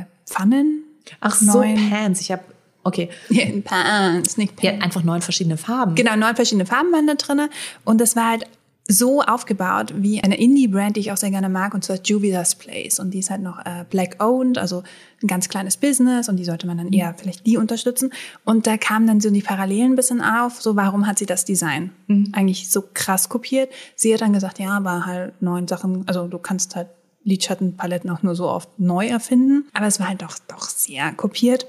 [0.00, 0.82] äh, Pfannen.
[1.20, 2.20] Ach so, Neun- Pants.
[2.20, 2.42] Ich habe,
[2.86, 3.10] okay.
[3.28, 4.76] Ja, Pans, nicht Die Pans.
[4.76, 5.94] hat einfach neun verschiedene Farben.
[5.94, 7.50] Genau, neun verschiedene Farben waren da drinne
[7.84, 8.46] und das war halt
[8.88, 13.00] so aufgebaut wie eine Indie-Brand, die ich auch sehr gerne mag, und zwar Juvia's Place.
[13.00, 14.84] Und die ist halt noch äh, black-owned, also
[15.22, 18.12] ein ganz kleines Business und die sollte man dann eher vielleicht die unterstützen.
[18.44, 21.44] Und da kamen dann so die Parallelen ein bisschen auf, so warum hat sie das
[21.44, 21.90] Design
[22.32, 23.72] eigentlich so krass kopiert?
[23.96, 26.88] Sie hat dann gesagt, ja, aber halt neun Sachen, also du kannst halt
[27.24, 29.66] Lidschattenpaletten auch nur so oft neu erfinden.
[29.72, 31.66] Aber es war halt doch, doch sehr kopiert.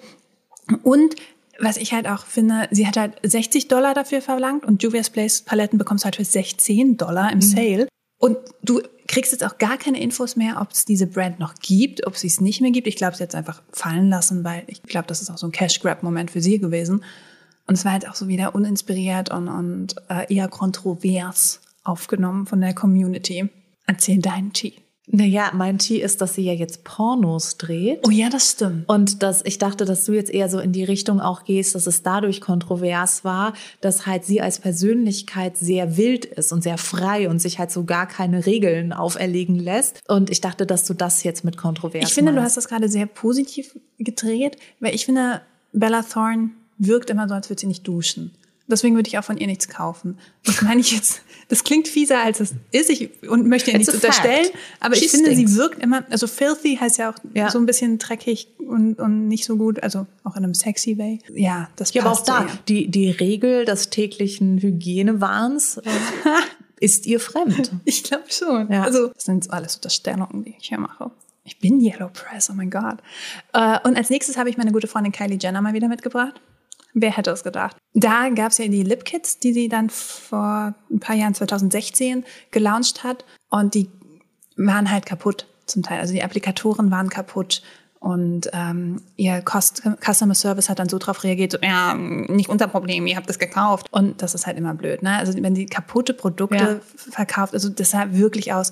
[0.83, 1.15] Und
[1.59, 5.41] was ich halt auch finde, sie hat halt 60 Dollar dafür verlangt und Juvia's Place
[5.41, 7.87] Paletten bekommst du halt für 16 Dollar im Sale.
[8.19, 12.05] Und du kriegst jetzt auch gar keine Infos mehr, ob es diese Brand noch gibt,
[12.05, 12.87] ob sie es nicht mehr gibt.
[12.87, 15.47] Ich glaube, sie hat es einfach fallen lassen, weil ich glaube, das ist auch so
[15.47, 17.03] ein Cash-Grab-Moment für sie gewesen.
[17.67, 22.61] Und es war halt auch so wieder uninspiriert und, und äh, eher kontrovers aufgenommen von
[22.61, 23.49] der Community.
[23.85, 24.73] Erzähl deinen Tee.
[25.09, 28.05] Naja, mein Tee ist, dass sie ja jetzt Pornos dreht.
[28.05, 28.89] Oh ja, das stimmt.
[28.89, 31.87] Und dass ich dachte, dass du jetzt eher so in die Richtung auch gehst, dass
[31.87, 37.29] es dadurch kontrovers war, dass halt sie als Persönlichkeit sehr wild ist und sehr frei
[37.29, 40.01] und sich halt so gar keine Regeln auferlegen lässt.
[40.09, 42.57] Und ich dachte, dass du das jetzt mit kontrovers Ich finde, du meinst.
[42.57, 45.41] hast das gerade sehr positiv gedreht, weil ich finde,
[45.71, 48.31] Bella Thorne wirkt immer so, als würde sie nicht duschen.
[48.69, 50.19] Deswegen würde ich auch von ihr nichts kaufen.
[50.43, 53.93] Das meine ich jetzt, das klingt fieser, als es ist ich, und möchte ihr nichts
[53.93, 54.47] unterstellen.
[54.81, 55.51] Aber She ich finde, stinks.
[55.51, 57.49] sie wirkt immer, also filthy heißt ja auch Ja.
[57.49, 61.19] so ein bisschen dreckig und, und nicht so gut, also auch in einem sexy way.
[61.33, 65.79] Ja, das Ja, aber auch da, die, die Regel des täglichen Hygienewahns
[66.79, 67.71] ist ihr fremd.
[67.85, 68.69] Ich glaube schon.
[68.71, 68.83] Ja.
[68.83, 71.09] Also, das sind alles Unterstellungen, die ich hier mache.
[71.45, 72.97] Ich bin Yellow Press, oh mein Gott.
[73.53, 76.41] Äh, Und als nächstes habe ich meine gute Freundin Kylie Jenner mal wieder mitgebracht.
[76.99, 77.77] Wer hätte es gedacht?
[77.93, 82.25] Da gab es ja die Lip Kits, die sie dann vor ein paar Jahren, 2016,
[82.49, 83.23] gelauncht hat.
[83.49, 83.89] Und die
[84.55, 85.99] waren halt kaputt zum Teil.
[85.99, 87.61] Also die Applikatoren waren kaputt.
[87.99, 92.67] Und ähm, ihr Cost Customer Service hat dann so drauf reagiert, so, ja, nicht unser
[92.67, 93.87] Problem, ihr habt das gekauft.
[93.91, 95.01] Und das ist halt immer blöd.
[95.03, 95.17] Ne?
[95.17, 96.79] Also wenn die kaputte Produkte Ja.
[96.95, 98.71] verkauft, also das sah wirklich aus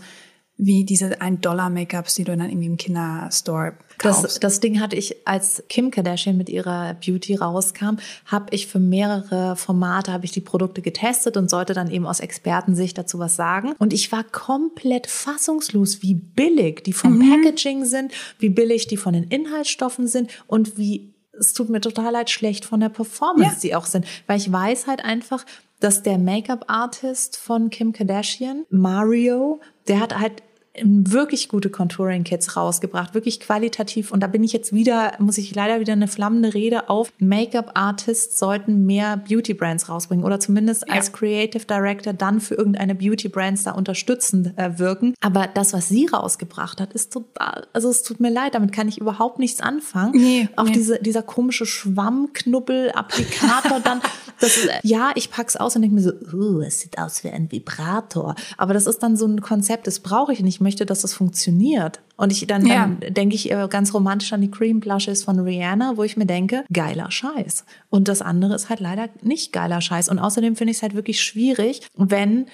[0.57, 4.23] wie diese 1-Dollar-Make-ups, die du dann irgendwie im Kinderstore kaufst.
[4.23, 8.79] Das, das Ding hatte ich, als Kim Kardashian mit ihrer Beauty rauskam, habe ich für
[8.79, 13.35] mehrere Formate habe ich die Produkte getestet und sollte dann eben aus Expertensicht dazu was
[13.35, 13.73] sagen.
[13.79, 17.43] Und ich war komplett fassungslos, wie billig die vom mhm.
[17.43, 22.13] Packaging sind, wie billig die von den Inhaltsstoffen sind und wie es tut mir total
[22.13, 23.61] leid, schlecht von der Performance, ja.
[23.61, 24.05] die auch sind.
[24.25, 25.45] Weil ich weiß halt einfach,
[25.81, 30.43] dass der Make-up-Artist von Kim Kardashian, Mario, der hat halt
[30.83, 34.11] wirklich gute Contouring-Kits rausgebracht, wirklich qualitativ.
[34.11, 37.11] Und da bin ich jetzt wieder, muss ich leider wieder eine flammende Rede auf.
[37.19, 40.95] Make-up-Artists sollten mehr Beauty-Brands rausbringen oder zumindest ja.
[40.95, 45.13] als Creative Director dann für irgendeine Beauty-Brands da unterstützend äh, wirken.
[45.21, 48.87] Aber das, was sie rausgebracht hat, ist total, also es tut mir leid, damit kann
[48.87, 50.13] ich überhaupt nichts anfangen.
[50.15, 50.73] Nee, Auch nee.
[50.73, 54.01] Diese, dieser komische Schwammknubbel-Applikator dann.
[54.37, 57.29] Das ist, ja, ich pack's aus und denke mir so, uh, es sieht aus wie
[57.29, 58.35] ein Vibrator.
[58.57, 62.01] Aber das ist dann so ein Konzept, das brauche ich nicht möchte, dass das funktioniert.
[62.17, 62.87] Und ich dann, ja.
[62.99, 66.25] dann denke ich äh, ganz romantisch an die Cream Blushes von Rihanna, wo ich mir
[66.25, 67.63] denke, geiler Scheiß.
[67.89, 70.09] Und das andere ist halt leider nicht geiler Scheiß.
[70.09, 72.47] Und außerdem finde ich es halt wirklich schwierig, wenn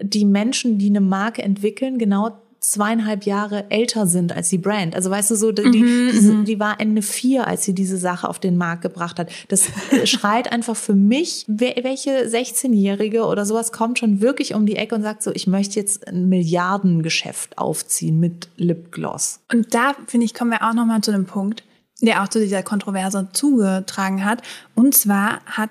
[0.00, 2.30] die Menschen, die eine Marke entwickeln, genau
[2.70, 4.94] zweieinhalb Jahre älter sind als die Brand.
[4.94, 6.44] Also weißt du so, die, mhm, diese, mhm.
[6.44, 9.30] die war Ende vier, als sie diese Sache auf den Markt gebracht hat.
[9.48, 9.68] Das
[10.04, 15.02] schreit einfach für mich, welche 16-Jährige oder sowas kommt schon wirklich um die Ecke und
[15.02, 19.40] sagt so, ich möchte jetzt ein Milliardengeschäft aufziehen mit Lipgloss.
[19.52, 21.62] Und da, finde ich, kommen wir auch nochmal zu dem Punkt,
[22.00, 24.42] der auch zu dieser Kontroverse zugetragen hat.
[24.74, 25.70] Und zwar hat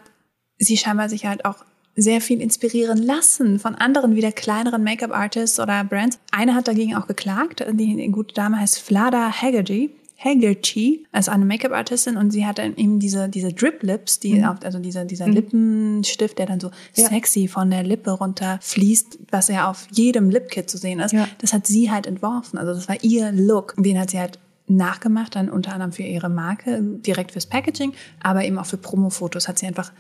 [0.58, 1.58] sie scheinbar sich halt auch
[1.96, 6.20] sehr viel inspirieren lassen von anderen wieder kleineren Make-up-Artists oder Brands.
[6.32, 7.66] Eine hat dagegen auch geklagt.
[7.72, 9.92] Die gute Dame heißt Flada Haggerty.
[10.18, 14.46] Haggerty als eine Make-up-Artistin und sie hat dann eben diese, diese Drip-Lips, die mhm.
[14.46, 15.34] auf, also dieser, dieser mhm.
[15.34, 17.10] Lippenstift, der dann so ja.
[17.10, 21.12] sexy von der Lippe runter fließt, was ja auf jedem Lip-Kit zu sehen ist.
[21.12, 21.28] Ja.
[21.40, 22.58] Das hat sie halt entworfen.
[22.58, 23.76] Also das war ihr Look.
[23.78, 28.46] Den hat sie halt nachgemacht, dann unter anderem für ihre Marke, direkt fürs Packaging, aber
[28.46, 29.92] eben auch für Promo-Fotos hat sie einfach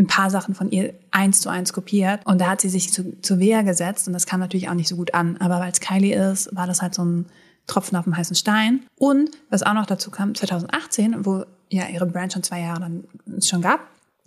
[0.00, 2.20] ein paar Sachen von ihr eins zu eins kopiert.
[2.24, 4.88] Und da hat sie sich zu, zu Wehr gesetzt und das kam natürlich auch nicht
[4.88, 5.36] so gut an.
[5.38, 7.26] Aber weil es Kylie ist, war das halt so ein
[7.66, 8.80] Tropfen auf dem heißen Stein.
[8.96, 13.04] Und was auch noch dazu kam, 2018, wo ja ihre Brand schon zwei Jahre dann
[13.42, 13.80] schon gab,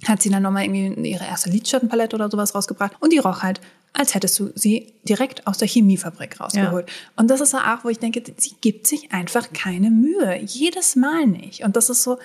[0.08, 2.94] hat sie dann nochmal irgendwie ihre erste Lidschattenpalette oder sowas rausgebracht.
[3.00, 3.60] Und die roch halt,
[3.94, 6.90] als hättest du sie direkt aus der Chemiefabrik rausgeholt.
[6.90, 6.96] Ja.
[7.16, 10.40] Und das ist auch, wo ich denke, sie gibt sich einfach keine Mühe.
[10.42, 11.64] Jedes Mal nicht.
[11.64, 12.18] Und das ist so,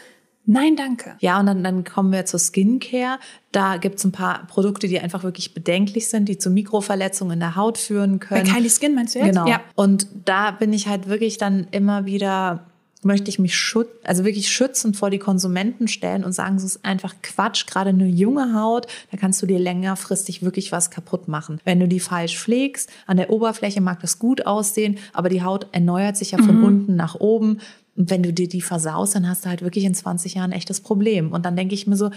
[0.51, 1.15] Nein, danke.
[1.21, 3.19] Ja, und dann, dann kommen wir zur Skincare.
[3.53, 7.55] Da gibt's ein paar Produkte, die einfach wirklich bedenklich sind, die zu Mikroverletzungen in der
[7.55, 8.45] Haut führen können.
[8.45, 9.29] Bei Kylie Skin meinst du jetzt?
[9.29, 9.47] Genau.
[9.47, 9.61] Ja.
[9.75, 12.65] Und da bin ich halt wirklich dann immer wieder
[13.03, 16.85] möchte ich mich schüt also wirklich schützend vor die Konsumenten stellen und sagen, es ist
[16.85, 17.67] einfach Quatsch.
[17.67, 21.61] Gerade eine junge Haut, da kannst du dir längerfristig wirklich was kaputt machen.
[21.65, 25.69] Wenn du die falsch pflegst, an der Oberfläche mag das gut aussehen, aber die Haut
[25.73, 26.65] erneuert sich ja von mhm.
[26.65, 27.61] unten nach oben.
[27.99, 30.57] Und wenn du dir die versaust, dann hast du halt wirklich in 20 Jahren ein
[30.57, 31.33] echtes Problem.
[31.33, 32.11] Und dann denke ich mir so,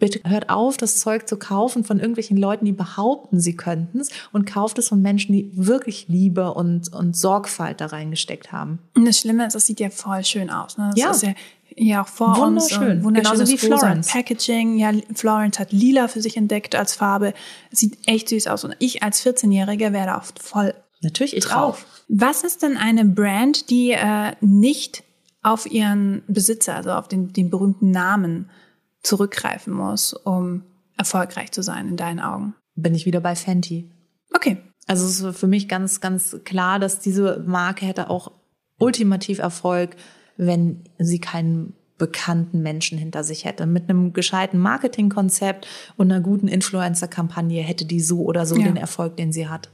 [0.00, 4.08] bitte hört auf, das Zeug zu kaufen von irgendwelchen Leuten, die behaupten, sie könnten es
[4.32, 8.80] und kauft es von Menschen, die wirklich Liebe und, und Sorgfalt da reingesteckt haben.
[8.96, 10.76] Und das Schlimme ist, das sieht ja voll schön aus.
[10.76, 10.90] Ne?
[10.94, 11.10] Das ja.
[11.10, 11.34] ist ja
[11.76, 12.96] ja auch vor Wunderschön.
[12.96, 13.04] uns.
[13.04, 13.32] Wunderschön.
[13.32, 14.08] Genauso wie Florence.
[14.08, 14.78] Packaging.
[14.78, 17.32] Ja, Florence hat lila für sich entdeckt als Farbe.
[17.70, 18.64] Sieht echt süß aus.
[18.64, 21.86] Und ich als 14-Jährige werde auch voll Natürlich ich drauf.
[21.86, 22.02] Auch.
[22.08, 25.04] Was ist denn eine Brand, die äh, nicht
[25.42, 28.50] auf ihren Besitzer, also auf den, den berühmten Namen
[29.02, 30.62] zurückgreifen muss, um
[30.96, 32.54] erfolgreich zu sein in deinen Augen?
[32.74, 33.90] Bin ich wieder bei Fenty.
[34.34, 34.58] Okay.
[34.86, 38.32] Also es ist für mich ganz, ganz klar, dass diese Marke hätte auch
[38.78, 39.96] ultimativ Erfolg,
[40.36, 43.66] wenn sie keinen bekannten Menschen hinter sich hätte.
[43.66, 48.64] Mit einem gescheiten Marketingkonzept und einer guten Influencer-Kampagne hätte die so oder so ja.
[48.64, 49.70] den Erfolg, den sie hat.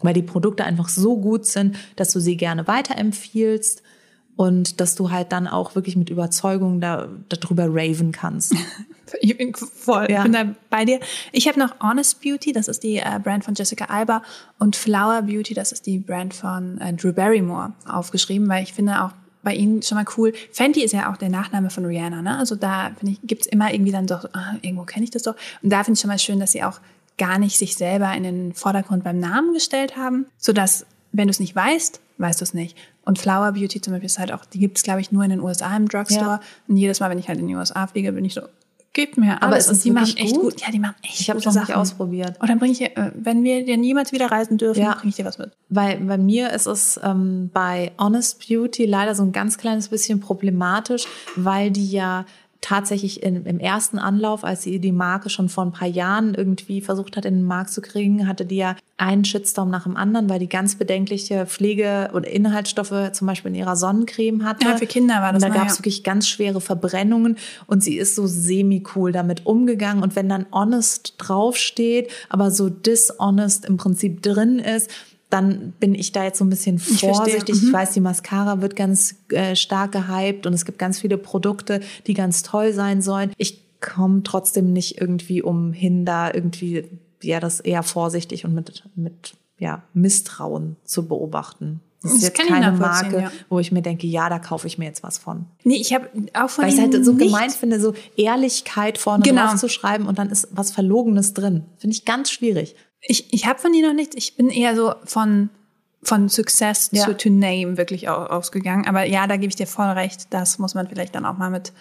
[0.00, 3.82] Weil die Produkte einfach so gut sind, dass du sie gerne weiterempfiehlst
[4.36, 8.54] und dass du halt dann auch wirklich mit Überzeugung da, darüber raven kannst.
[9.20, 10.18] Ich bin voll, ja.
[10.18, 10.98] ich bin da bei dir.
[11.30, 14.20] Ich habe noch Honest Beauty, das ist die äh, Brand von Jessica Alba
[14.58, 19.04] und Flower Beauty, das ist die Brand von äh, Drew Barrymore aufgeschrieben, weil ich finde
[19.04, 19.12] auch
[19.44, 20.32] bei ihnen schon mal cool.
[20.50, 22.36] Fenty ist ja auch der Nachname von Rihanna, ne?
[22.36, 25.36] Also da finde ich gibt's immer irgendwie dann doch ah, irgendwo kenne ich das doch
[25.62, 26.80] und da finde ich schon mal schön, dass sie auch
[27.16, 31.30] gar nicht sich selber in den Vordergrund beim Namen gestellt haben, so dass wenn du
[31.30, 32.76] es nicht weißt, weißt du es nicht.
[33.06, 35.30] Und Flower Beauty zum Beispiel ist halt auch, die gibt es, glaube ich, nur in
[35.30, 36.24] den USA im Drugstore.
[36.24, 36.40] Ja.
[36.66, 38.42] Und jedes Mal, wenn ich halt in die USA fliege, bin ich so,
[38.96, 39.42] gib mir alles.
[39.42, 40.42] Aber es ist die machen echt gut?
[40.42, 40.60] gut.
[40.60, 42.40] Ja, die machen echt Ich habe es noch nicht ausprobiert.
[42.40, 44.94] Und dann bringe ich, äh, wenn wir dann niemals wieder reisen dürfen, ja.
[44.94, 45.52] bringe ich dir was mit.
[45.68, 50.18] Weil bei mir ist es ähm, bei Honest Beauty leider so ein ganz kleines bisschen
[50.18, 52.24] problematisch, weil die ja
[52.60, 56.80] tatsächlich in, im ersten Anlauf, als sie die Marke schon vor ein paar Jahren irgendwie
[56.80, 60.30] versucht hat, in den Markt zu kriegen, hatte die ja einen Shitstorm nach dem anderen,
[60.30, 64.66] weil die ganz bedenkliche Pflege- und Inhaltsstoffe zum Beispiel in ihrer Sonnencreme hatte.
[64.66, 65.42] Ja, für Kinder war das.
[65.42, 65.78] Und da gab es ja.
[65.80, 70.02] wirklich ganz schwere Verbrennungen und sie ist so semi-cool damit umgegangen.
[70.02, 74.90] Und wenn dann honest draufsteht, aber so dishonest im Prinzip drin ist,
[75.30, 77.56] dann bin ich da jetzt so ein bisschen vorsichtig.
[77.56, 77.72] Ich, Mhm.
[77.72, 82.14] weiß, die Mascara wird ganz äh, stark gehypt und es gibt ganz viele Produkte, die
[82.14, 83.32] ganz toll sein sollen.
[83.36, 86.84] Ich komme trotzdem nicht irgendwie umhin, da irgendwie
[87.22, 91.80] ja das eher vorsichtig und mit mit ja Misstrauen zu beobachten.
[92.02, 93.32] Das ist Das jetzt ich keine Marke, ja.
[93.48, 95.46] wo ich mir denke, ja, da kaufe ich mir jetzt was von.
[95.64, 99.24] Nee, ich habe auch von Weil ich halt so nicht, gemein finde, so Ehrlichkeit vorne
[99.24, 99.46] Genau.
[99.46, 101.64] drauf zu schreiben und dann ist was Verlogenes drin.
[101.78, 102.76] Finde ich ganz schwierig.
[103.00, 104.16] Ich, ich habe von ihnen noch nichts.
[104.16, 105.50] Ich bin eher so von,
[106.02, 107.04] von Success Ja.
[107.04, 108.86] zu to name wirklich au- ausgegangen.
[108.86, 110.26] Aber ja, da gebe ich dir voll recht.
[110.30, 111.72] Das muss man vielleicht dann auch mal mit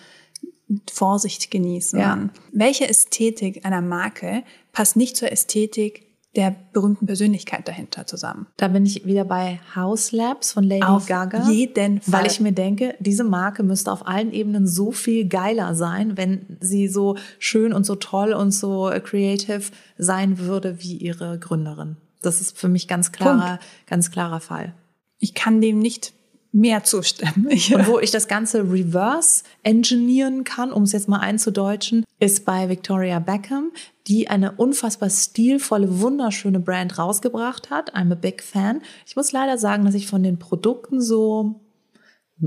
[0.92, 2.00] Vorsicht genießen.
[2.00, 2.30] Ja.
[2.52, 6.05] Welche Ästhetik einer Marke passt nicht zur Ästhetik
[6.36, 8.48] der berühmten Persönlichkeit dahinter zusammen?
[8.58, 11.50] Da bin ich wieder bei House Labs von Lady Auf Gaga.
[11.50, 12.14] jeden Fall.
[12.22, 16.58] Weil ich mir denke, diese Marke müsste auf allen Ebenen so viel geiler sein, wenn
[16.60, 21.98] sie so schön und so toll und so creative sein würde wie ihre Gründerin.
[22.22, 24.74] Das ist für mich ganz klarer, ganz klarer Fall.
[25.20, 26.14] Ich kann dem nicht
[26.56, 27.48] mehr zustimmen.
[27.74, 32.70] Und wo ich das Ganze reverse engineeren kann, um es jetzt mal einzudeutschen, ist bei
[32.70, 33.72] Victoria Beckham,
[34.08, 37.94] die eine unfassbar stilvolle, wunderschöne Brand rausgebracht hat.
[37.94, 38.82] I'm a big fan.
[39.06, 41.60] Ich muss leider sagen, dass ich von den Produkten so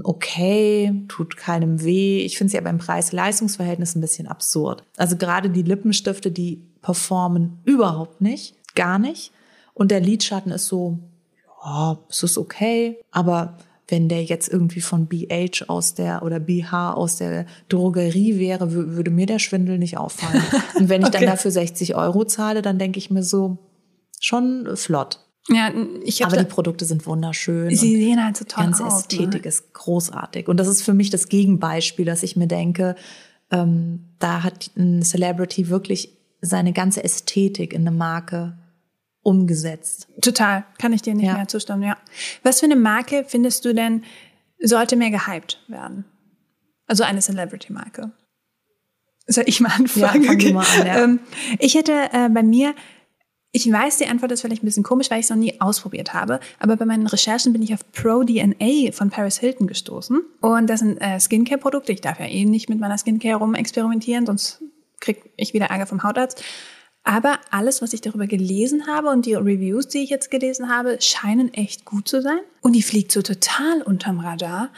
[0.04, 2.20] okay, tut keinem weh.
[2.20, 4.84] Ich finde sie aber im Preis-Leistungs-Verhältnis ein bisschen absurd.
[4.96, 9.32] Also gerade die Lippenstifte, die performen überhaupt nicht, gar nicht.
[9.74, 10.98] Und der Lidschatten ist so,
[11.64, 13.58] ja, es ist okay, aber
[13.88, 18.96] wenn der jetzt irgendwie von BH aus der oder BH aus der Drogerie wäre, wü-
[18.96, 20.42] würde mir der Schwindel nicht auffallen.
[20.76, 21.30] Und wenn ich dann Okay.
[21.30, 23.58] dafür 60 Euro zahle, dann denke ich mir so,
[24.20, 25.20] schon flott.
[25.48, 25.72] ja,
[26.04, 27.70] ich Aber die Produkte sind wunderschön.
[27.74, 29.00] Sie sehen halt so die toll ganze aus.
[29.00, 29.48] Ästhetik Ne?
[29.48, 30.48] ist großartig.
[30.48, 32.94] Und das ist für mich das Gegenbeispiel, dass ich mir denke,
[33.50, 38.58] ähm, da hat ein Celebrity wirklich seine ganze Ästhetik in eine Marke
[39.22, 40.08] umgesetzt.
[40.22, 41.34] Total, kann ich dir nicht Ja.
[41.34, 41.96] mehr zustimmen, ja.
[42.42, 44.04] Was für eine Marke findest du denn,
[44.60, 46.04] sollte mehr gehypt werden?
[46.86, 48.12] Also eine Celebrity-Marke.
[49.26, 50.24] Soll ich mal anfangen?
[50.24, 51.04] Ja, du mal an, ja.
[51.04, 51.20] ähm,
[51.58, 52.74] ich hätte äh, bei mir,
[53.52, 56.14] ich weiß, die Antwort ist vielleicht ein bisschen komisch, weil ich es noch nie ausprobiert
[56.14, 60.20] habe, aber bei meinen Recherchen bin ich auf Pro DNA von Paris Hilton gestoßen.
[60.40, 61.92] Und das sind äh, Skincare-Produkte.
[61.92, 64.62] Ich darf ja eh nicht mit meiner Skincare rumexperimentieren, sonst
[65.00, 66.42] krieg ich wieder Ärger vom Hautarzt.
[67.08, 70.98] Aber alles, was ich darüber gelesen habe und die Reviews, die ich jetzt gelesen habe,
[71.00, 72.40] scheinen echt gut zu sein.
[72.60, 74.68] Und die fliegt so total unterm Radar.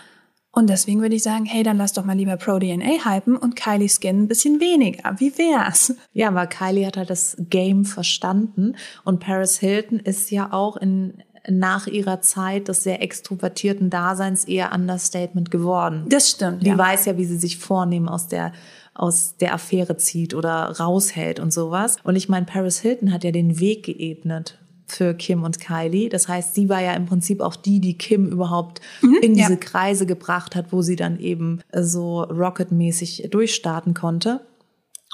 [0.52, 3.56] Und deswegen würde ich sagen, hey, dann lass doch mal lieber Pro DNA hypen und
[3.56, 5.16] Kylie Skin ein bisschen weniger.
[5.18, 5.92] Wie wär's?
[6.12, 11.24] Ja, aber Kylie hat halt das Game verstanden und Paris Hilton ist ja auch in
[11.48, 16.04] nach ihrer Zeit des sehr extrovertierten Daseins eher Understatement geworden.
[16.08, 16.62] Das stimmt.
[16.62, 16.78] Die ja.
[16.78, 18.52] weiß ja, wie sie sich vornehmen aus der
[18.94, 21.96] aus der Affäre zieht oder raushält und sowas.
[22.02, 24.58] Und ich meine, Paris Hilton hat ja den Weg geebnet
[24.90, 26.08] für Kim und Kylie.
[26.08, 28.80] Das heißt, sie war ja im Prinzip auch die, die Kim überhaupt
[29.22, 29.58] in diese ja.
[29.58, 34.40] Kreise gebracht hat, wo sie dann eben äh, so rocketmäßig durchstarten konnte.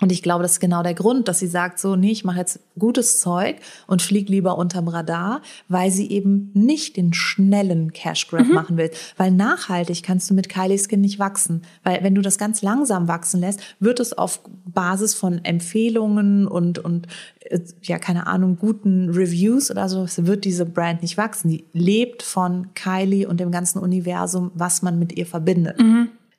[0.02, 2.38] Und ich glaube, das ist genau der Grund, dass sie sagt so, nee, ich mache
[2.38, 3.56] jetzt gutes Zeug
[3.86, 8.90] und flieg lieber unterm Radar, weil sie eben nicht den schnellen Cash Grab machen will.
[9.16, 11.62] Weil nachhaltig kannst du mit Kylie Skin nicht wachsen.
[11.82, 16.78] Weil wenn du das ganz langsam wachsen lässt, wird es auf Basis von Empfehlungen und,
[16.78, 17.06] und
[17.40, 21.48] äh, ja, keine Ahnung, guten Reviews oder so, wird diese Brand nicht wachsen.
[21.48, 25.80] Die lebt von Kylie und dem ganzen Universum, was man mit ihr verbindet.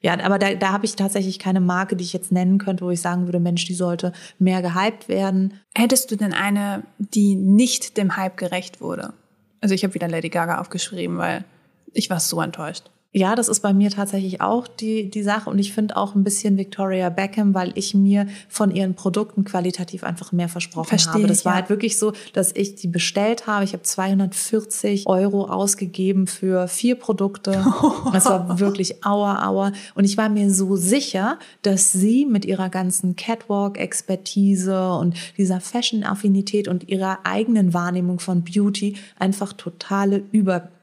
[0.02, 2.92] Ja, aber da, da habe ich tatsächlich keine Marke, die ich jetzt nennen könnte, wo
[2.92, 5.60] ich sagen würde, Mensch, die sollte mehr gehypt werden.
[5.76, 9.14] Hättest du denn eine, die nicht dem Hype gerecht wurde?
[9.60, 11.46] Also ich habe wieder Lady Gaga aufgeschrieben, weil
[11.94, 12.92] ich war so enttäuscht.
[13.18, 15.50] Ja, das ist bei mir tatsächlich auch die, die Sache.
[15.50, 20.04] Und ich finde auch ein bisschen Victoria Beckham, weil ich mir von ihren Produkten qualitativ
[20.04, 21.28] einfach mehr versprochen Verstehe habe.
[21.28, 21.62] Das ich, war ja.
[21.62, 23.64] halt wirklich so, dass ich die bestellt habe.
[23.64, 27.66] Ich habe 240 Euro ausgegeben für vier Produkte.
[28.14, 29.72] Das war wirklich aua, aua.
[29.96, 36.68] Und ich war mir so sicher, dass sie mit ihrer ganzen Catwalk-Expertise und dieser Fashion-Affinität
[36.68, 40.22] und ihrer eigenen Wahrnehmung von Beauty einfach totale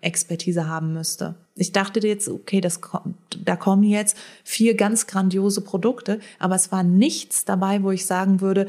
[0.04, 1.34] Überexpertise haben müsste.
[1.56, 6.70] Ich dachte jetzt, okay, das kommt, da kommen jetzt vier ganz grandiose Produkte, aber es
[6.70, 8.66] war nichts dabei, wo ich sagen würde,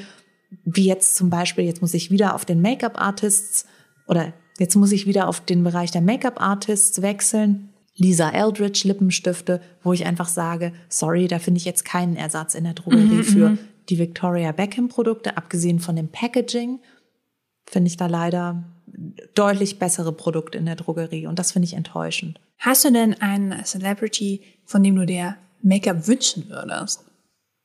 [0.64, 3.66] wie jetzt zum Beispiel, jetzt muss ich wieder auf den Make-up-Artists
[4.08, 7.70] oder jetzt muss ich wieder auf den Bereich der Make-up-Artists wechseln.
[7.98, 12.64] Lisa Eldridge Lippenstifte, wo ich einfach sage, sorry, da finde ich jetzt keinen Ersatz in
[12.66, 13.58] der Drogerie für
[13.90, 16.80] die Victoria Beckham Produkte, abgesehen von dem Packaging,
[17.66, 18.64] finde ich da leider
[19.34, 22.40] deutlich bessere Produkte in der Drogerie und das finde ich enttäuschend.
[22.58, 27.04] Hast du denn einen Celebrity, von dem du dir Make-up wünschen würdest?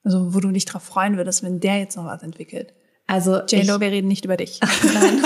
[0.02, 2.72] Also wo du dich darauf freuen würdest, wenn der jetzt noch was entwickelt?
[3.06, 4.60] Also J-Lo, wir reden nicht über dich.
[4.94, 5.22] Nein.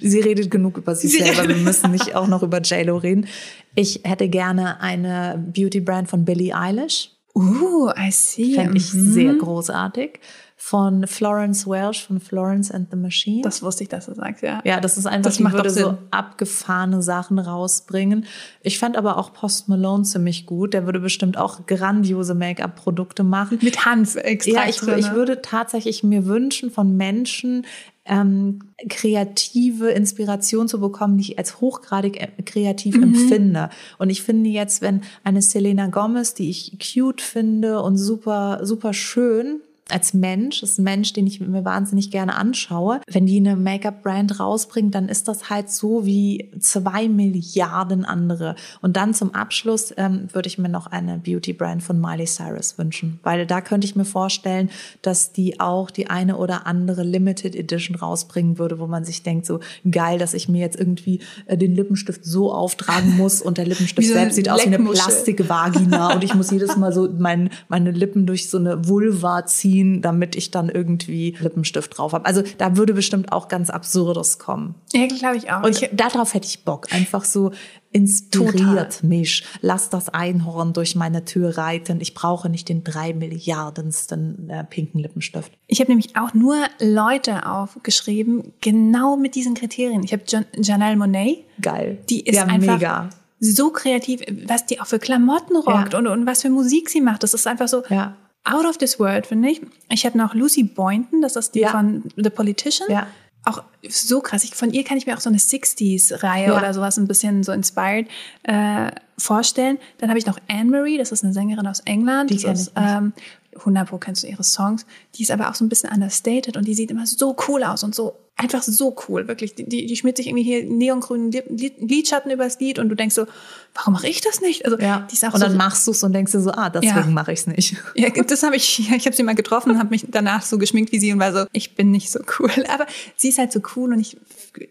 [0.00, 1.48] Sie redet genug über sich selber.
[1.48, 3.26] Wir müssen nicht auch noch über J-Lo reden.
[3.74, 7.10] Ich hätte gerne eine Beauty-Brand von Billie Eilish.
[7.34, 8.54] Uh, I see.
[8.54, 9.12] Fände ich mhm.
[9.12, 10.18] sehr großartig
[10.64, 13.42] von Florence Welsh von Florence and the Machine.
[13.42, 14.60] Das wusste ich, dass du sagst, ja.
[14.64, 18.26] Ja, das ist einfach, das die würde so abgefahrene Sachen rausbringen.
[18.62, 20.72] Ich fand aber auch Post Malone ziemlich gut.
[20.72, 23.58] Der würde bestimmt auch grandiose Make-up-Produkte machen.
[23.60, 24.52] Mit Hanf extra.
[24.52, 27.66] Ja, ich, ich würde tatsächlich mir wünschen von Menschen,
[28.04, 33.02] ähm, kreative Inspiration zu bekommen, die ich als hochgradig äh, kreativ mhm.
[33.02, 33.68] empfinde.
[33.98, 38.92] Und ich finde jetzt, wenn eine Selena Gomez, die ich cute finde und super, super
[38.92, 39.60] schön,
[39.90, 43.00] als Mensch, das ist ein Mensch, den ich mir wahnsinnig gerne anschaue.
[43.10, 48.54] Wenn die eine Make-up-Brand rausbringt, dann ist das halt so wie zwei Milliarden andere.
[48.80, 53.18] Und dann zum Abschluss ähm, würde ich mir noch eine Beauty-Brand von Miley Cyrus wünschen,
[53.22, 54.70] weil da könnte ich mir vorstellen,
[55.02, 59.46] dass die auch die eine oder andere Limited Edition rausbringen würde, wo man sich denkt,
[59.46, 59.60] so
[59.90, 64.08] geil, dass ich mir jetzt irgendwie äh, den Lippenstift so auftragen muss und der Lippenstift
[64.08, 67.90] so selbst sieht aus wie eine Plastikvagina und ich muss jedes Mal so mein, meine
[67.90, 72.26] Lippen durch so eine Vulva ziehen ziehen, damit ich dann irgendwie Lippenstift drauf habe.
[72.26, 74.74] Also da würde bestimmt auch ganz Absurdes kommen.
[74.92, 75.62] Ja, glaube ich auch.
[75.62, 76.92] Und ich, darauf hätte ich Bock.
[76.92, 77.52] Einfach so
[77.90, 79.08] inspiriert Total.
[79.08, 79.44] mich.
[79.60, 82.00] Lass das Einhorn durch meine Tür reiten.
[82.00, 85.52] Ich brauche nicht den drei Milliardensten äh, pinken Lippenstift.
[85.66, 90.02] Ich habe nämlich auch nur Leute aufgeschrieben, genau mit diesen Kriterien.
[90.04, 91.44] Ich habe Jan Janelle Monet.
[91.60, 91.98] Geil.
[92.08, 93.10] Die ist ja, einfach mega.
[93.40, 95.98] so kreativ, was die auch für Klamotten rockt ja.
[95.98, 97.22] und, und was für Musik sie macht.
[97.22, 99.60] Das ist einfach so, ja out of this world, finde ich.
[99.90, 101.70] Ich habe noch Lucy Boynton, das ist die ja.
[101.70, 102.90] von The Politician.
[102.90, 103.06] Ja.
[103.44, 104.44] Auch so krass.
[104.44, 106.56] Ich, von ihr kann ich mir auch so eine 60s-Reihe ja.
[106.56, 108.06] oder sowas ein bisschen so inspired
[108.44, 109.78] äh, vorstellen.
[109.98, 112.30] Dann habe ich noch Anne-Marie, das ist eine Sängerin aus England.
[112.30, 113.12] Die das ist, ähm,
[113.56, 114.86] 100 Pro kennst du ihre Songs.
[115.14, 117.82] Die ist aber auch so ein bisschen understated und die sieht immer so cool aus
[117.84, 119.54] und so einfach so cool, wirklich.
[119.54, 123.26] Die, die, die schmiert sich irgendwie hier neongrünen Lidschatten übers Lied und du denkst so,
[123.74, 124.64] warum mache ich das nicht?
[124.64, 125.06] Also ja.
[125.10, 126.94] die ist auch und dann so, machst du es und denkst dir so, ah, deswegen
[126.94, 127.06] ja.
[127.06, 127.76] mache ich es nicht.
[127.94, 130.58] Ja, das habe ich, ja, ich habe sie mal getroffen und habe mich danach so
[130.58, 132.50] geschminkt wie sie und war so, ich bin nicht so cool.
[132.68, 132.86] Aber
[133.16, 134.16] sie ist halt so cool und ich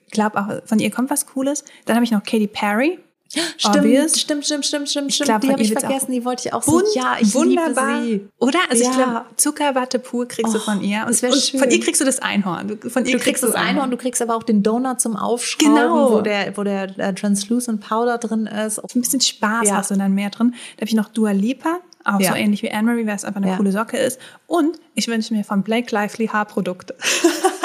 [0.10, 1.64] glaube auch, von ihr kommt was Cooles.
[1.86, 3.00] Dann habe ich noch Katy Perry.
[3.32, 4.20] Stimmt, Obvious.
[4.20, 5.28] stimmt, stimmt, stimmt, stimmt, stimmt.
[5.28, 6.82] Glaub, die habe ich vergessen, die wollte ich auch so.
[6.94, 8.02] Ja, ich wunderbar.
[8.02, 8.30] liebe sie.
[8.40, 8.60] Oder?
[8.70, 8.90] Also ja.
[8.90, 11.06] ich glaube, Zuckerwatte pur kriegst oh, du von ihr.
[11.08, 12.78] Und, und von ihr kriegst du das Einhorn.
[12.90, 16.12] Von ihr du kriegst das Einhorn, du kriegst aber auch den Donut zum Aufschrauben, genau.
[16.12, 18.80] wo der, wo der äh, Translucent Powder drin ist.
[18.80, 19.76] Ein bisschen Spaß ja.
[19.78, 20.52] hast du dann mehr drin.
[20.76, 21.80] Da habe ich noch Dua Lipa.
[22.04, 22.32] Auch ja.
[22.32, 24.20] so ähnlich wie Anne-Marie, weil es einfach eine coole Socke ist.
[24.48, 26.96] Und ich wünsche mir von Blake Lively Haarprodukte.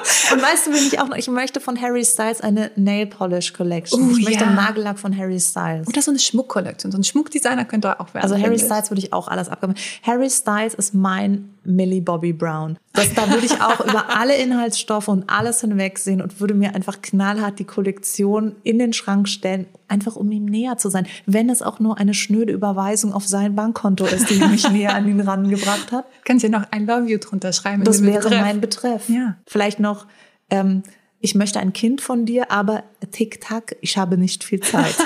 [0.32, 3.52] Und weißt du, wenn ich auch noch, ich möchte von Harry Styles eine Nail Polish
[3.52, 4.02] Collection.
[4.02, 4.50] Oh, ich möchte ja.
[4.50, 5.88] Nagellack von Harry Styles.
[5.88, 6.92] Oder so eine Schmuckkollektion.
[6.92, 8.24] So ein Schmuckdesigner könnte auch werden.
[8.30, 9.74] Also Harry Styles würde ich auch alles abgeben.
[10.02, 12.78] Harry Styles ist mein Millie Bobby Brown.
[12.92, 17.00] Das, da würde ich auch über alle Inhaltsstoffe und alles hinwegsehen und würde mir einfach
[17.02, 21.06] knallhart die Kollektion in den Schrank stellen, einfach um ihm näher zu sein.
[21.26, 25.08] Wenn es auch nur eine schnöde Überweisung auf sein Bankkonto ist, die mich näher an
[25.08, 26.06] ihn rangebracht hat.
[26.24, 27.84] Kannst du ja noch I love you drunter schreiben.
[27.84, 28.40] Das wäre Betreff.
[28.40, 29.08] mein Betreff.
[29.08, 29.36] Ja.
[29.46, 30.06] Vielleicht noch,
[30.50, 30.82] ähm,
[31.20, 34.94] ich möchte ein Kind von dir, aber tick-tack, ich habe nicht viel Zeit.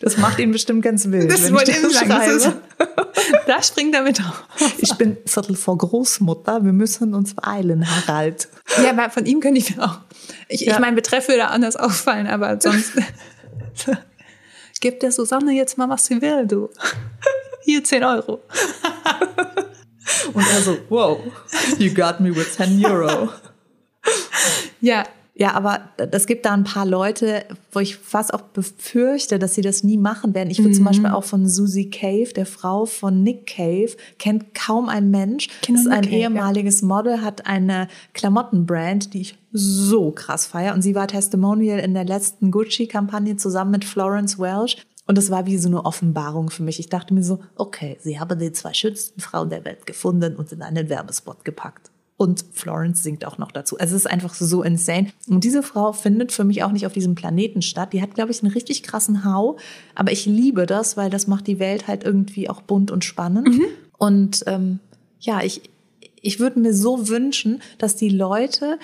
[0.00, 1.30] Das macht ihn bestimmt ganz wild.
[1.30, 2.10] Das wollte ich sagen.
[2.10, 2.60] Schreibe.
[3.56, 4.44] Da springt er mit auf.
[4.78, 6.62] Ich bin Viertel vor Großmutter.
[6.62, 8.48] Wir müssen uns beeilen, Harald.
[8.82, 10.00] Ja, aber von ihm könnte ich auch.
[10.48, 10.74] Ich, ja.
[10.74, 12.92] ich meine, Betreff würde anders auffallen, aber sonst
[14.80, 16.68] gibt der Susanne jetzt mal, was sie will, du.
[17.62, 18.42] Hier 10 Euro.
[20.34, 21.18] Und er so, wow,
[21.78, 23.30] you got me with 10 Euro.
[24.80, 25.04] Ja,
[25.38, 29.60] ja, aber es gibt da ein paar Leute, wo ich fast auch befürchte, dass sie
[29.60, 30.48] das nie machen werden.
[30.48, 30.74] Ich würde mhm.
[30.74, 35.48] zum Beispiel auch von Susie Cave, der Frau von Nick Cave, kennt kaum ein Mensch.
[35.68, 36.86] Das ist ein Cave, ehemaliges ja.
[36.86, 40.72] Model, hat eine Klamottenbrand, die ich so krass feiere.
[40.72, 44.82] Und sie war Testimonial in der letzten Gucci-Kampagne zusammen mit Florence Welch.
[45.06, 46.80] Und das war wie so eine Offenbarung für mich.
[46.80, 50.50] Ich dachte mir so, okay, sie haben die zwei schönsten Frauen der Welt gefunden und
[50.50, 51.90] in einen Werbespot gepackt.
[52.18, 53.78] Und Florence singt auch noch dazu.
[53.78, 55.08] Also es ist einfach so insane.
[55.28, 57.92] Und diese Frau findet für mich auch nicht auf diesem Planeten statt.
[57.92, 59.58] Die hat, glaube ich, einen richtig krassen Hau.
[59.94, 63.48] Aber ich liebe das, weil das macht die Welt halt irgendwie auch bunt und spannend.
[63.48, 63.64] Mhm.
[63.98, 64.78] Und ähm,
[65.20, 65.60] ja, ich,
[66.22, 68.78] ich würde mir so wünschen, dass die Leute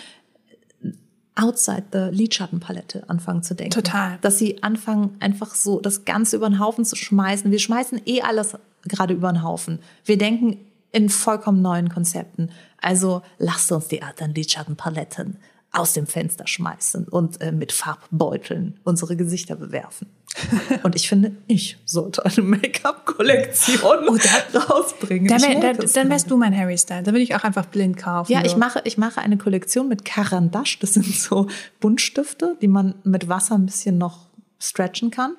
[1.35, 3.73] outside the Lidschattenpalette anfangen zu denken.
[3.73, 4.19] Total.
[4.21, 7.51] Dass sie anfangen, einfach so das Ganze über den Haufen zu schmeißen.
[7.51, 9.79] Wir schmeißen eh alles gerade über den Haufen.
[10.05, 10.59] Wir denken
[10.93, 12.51] in vollkommen neuen Konzepten.
[12.81, 15.39] Also lasst uns die alten Lidschattenpaletten
[15.73, 20.07] aus dem Fenster schmeißen und äh, mit Farbbeuteln unsere Gesichter bewerfen.
[20.83, 25.29] Und ich finde, ich sollte eine Make-up-Kollektion Oh, rausbringen.
[25.29, 27.03] Dann, Ich wär, merke dann, dann wärst du mein Harry Style.
[27.03, 28.33] Da würde ich auch einfach blind kaufen.
[28.33, 28.47] Ja, so.
[28.47, 30.79] ich mache, ich mache eine Kollektion mit Karandash.
[30.79, 31.49] Das sind so
[31.81, 34.27] Buntstifte, die man mit Wasser ein bisschen noch
[34.59, 35.37] stretchen kann.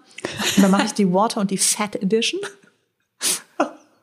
[0.58, 2.41] Und dann mache ich die Water und die Fat Edition.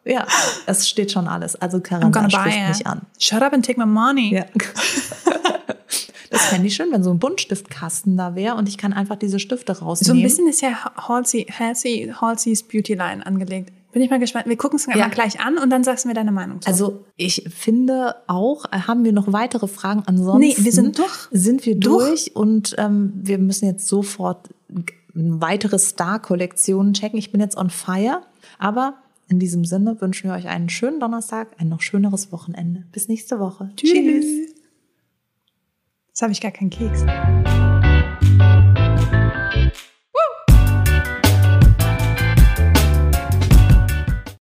[0.04, 0.26] Ja,
[0.66, 1.56] es steht schon alles.
[1.56, 3.02] Also buy spricht mich an.
[3.18, 4.34] Shut up and take my money.
[4.34, 4.44] Ja.
[6.30, 9.40] Das fände ich schön, wenn so ein Buntstiftkasten da wäre und ich kann einfach diese
[9.40, 10.20] Stifte So rausnehmen.
[10.20, 13.72] ein bisschen ist ja Halsey, Halsey, Halsey's Beauty Line angelegt.
[13.92, 14.46] Bin ich mal gespannt.
[14.46, 14.96] Wir gucken es Ja.
[14.96, 16.62] mal gleich an und dann sagst du mir deine Meinung.
[16.62, 16.68] zu.
[16.68, 20.04] Also ich finde auch, äh, haben wir noch weitere Fragen?
[20.06, 21.10] Ansonsten Nee, wir sind durch.
[21.32, 22.26] Sind wir Durch.
[22.26, 24.48] durch und ähm, wir müssen jetzt sofort
[25.12, 27.18] weitere Star-Kollektionen checken.
[27.18, 28.22] Ich bin jetzt on fire,
[28.60, 28.94] aber
[29.30, 32.84] in diesem Sinne wünschen wir euch einen schönen Donnerstag, ein noch schöneres Wochenende.
[32.92, 33.70] Bis nächste Woche.
[33.76, 34.26] Tschüss.
[36.08, 37.04] Jetzt habe ich gar keinen Keks.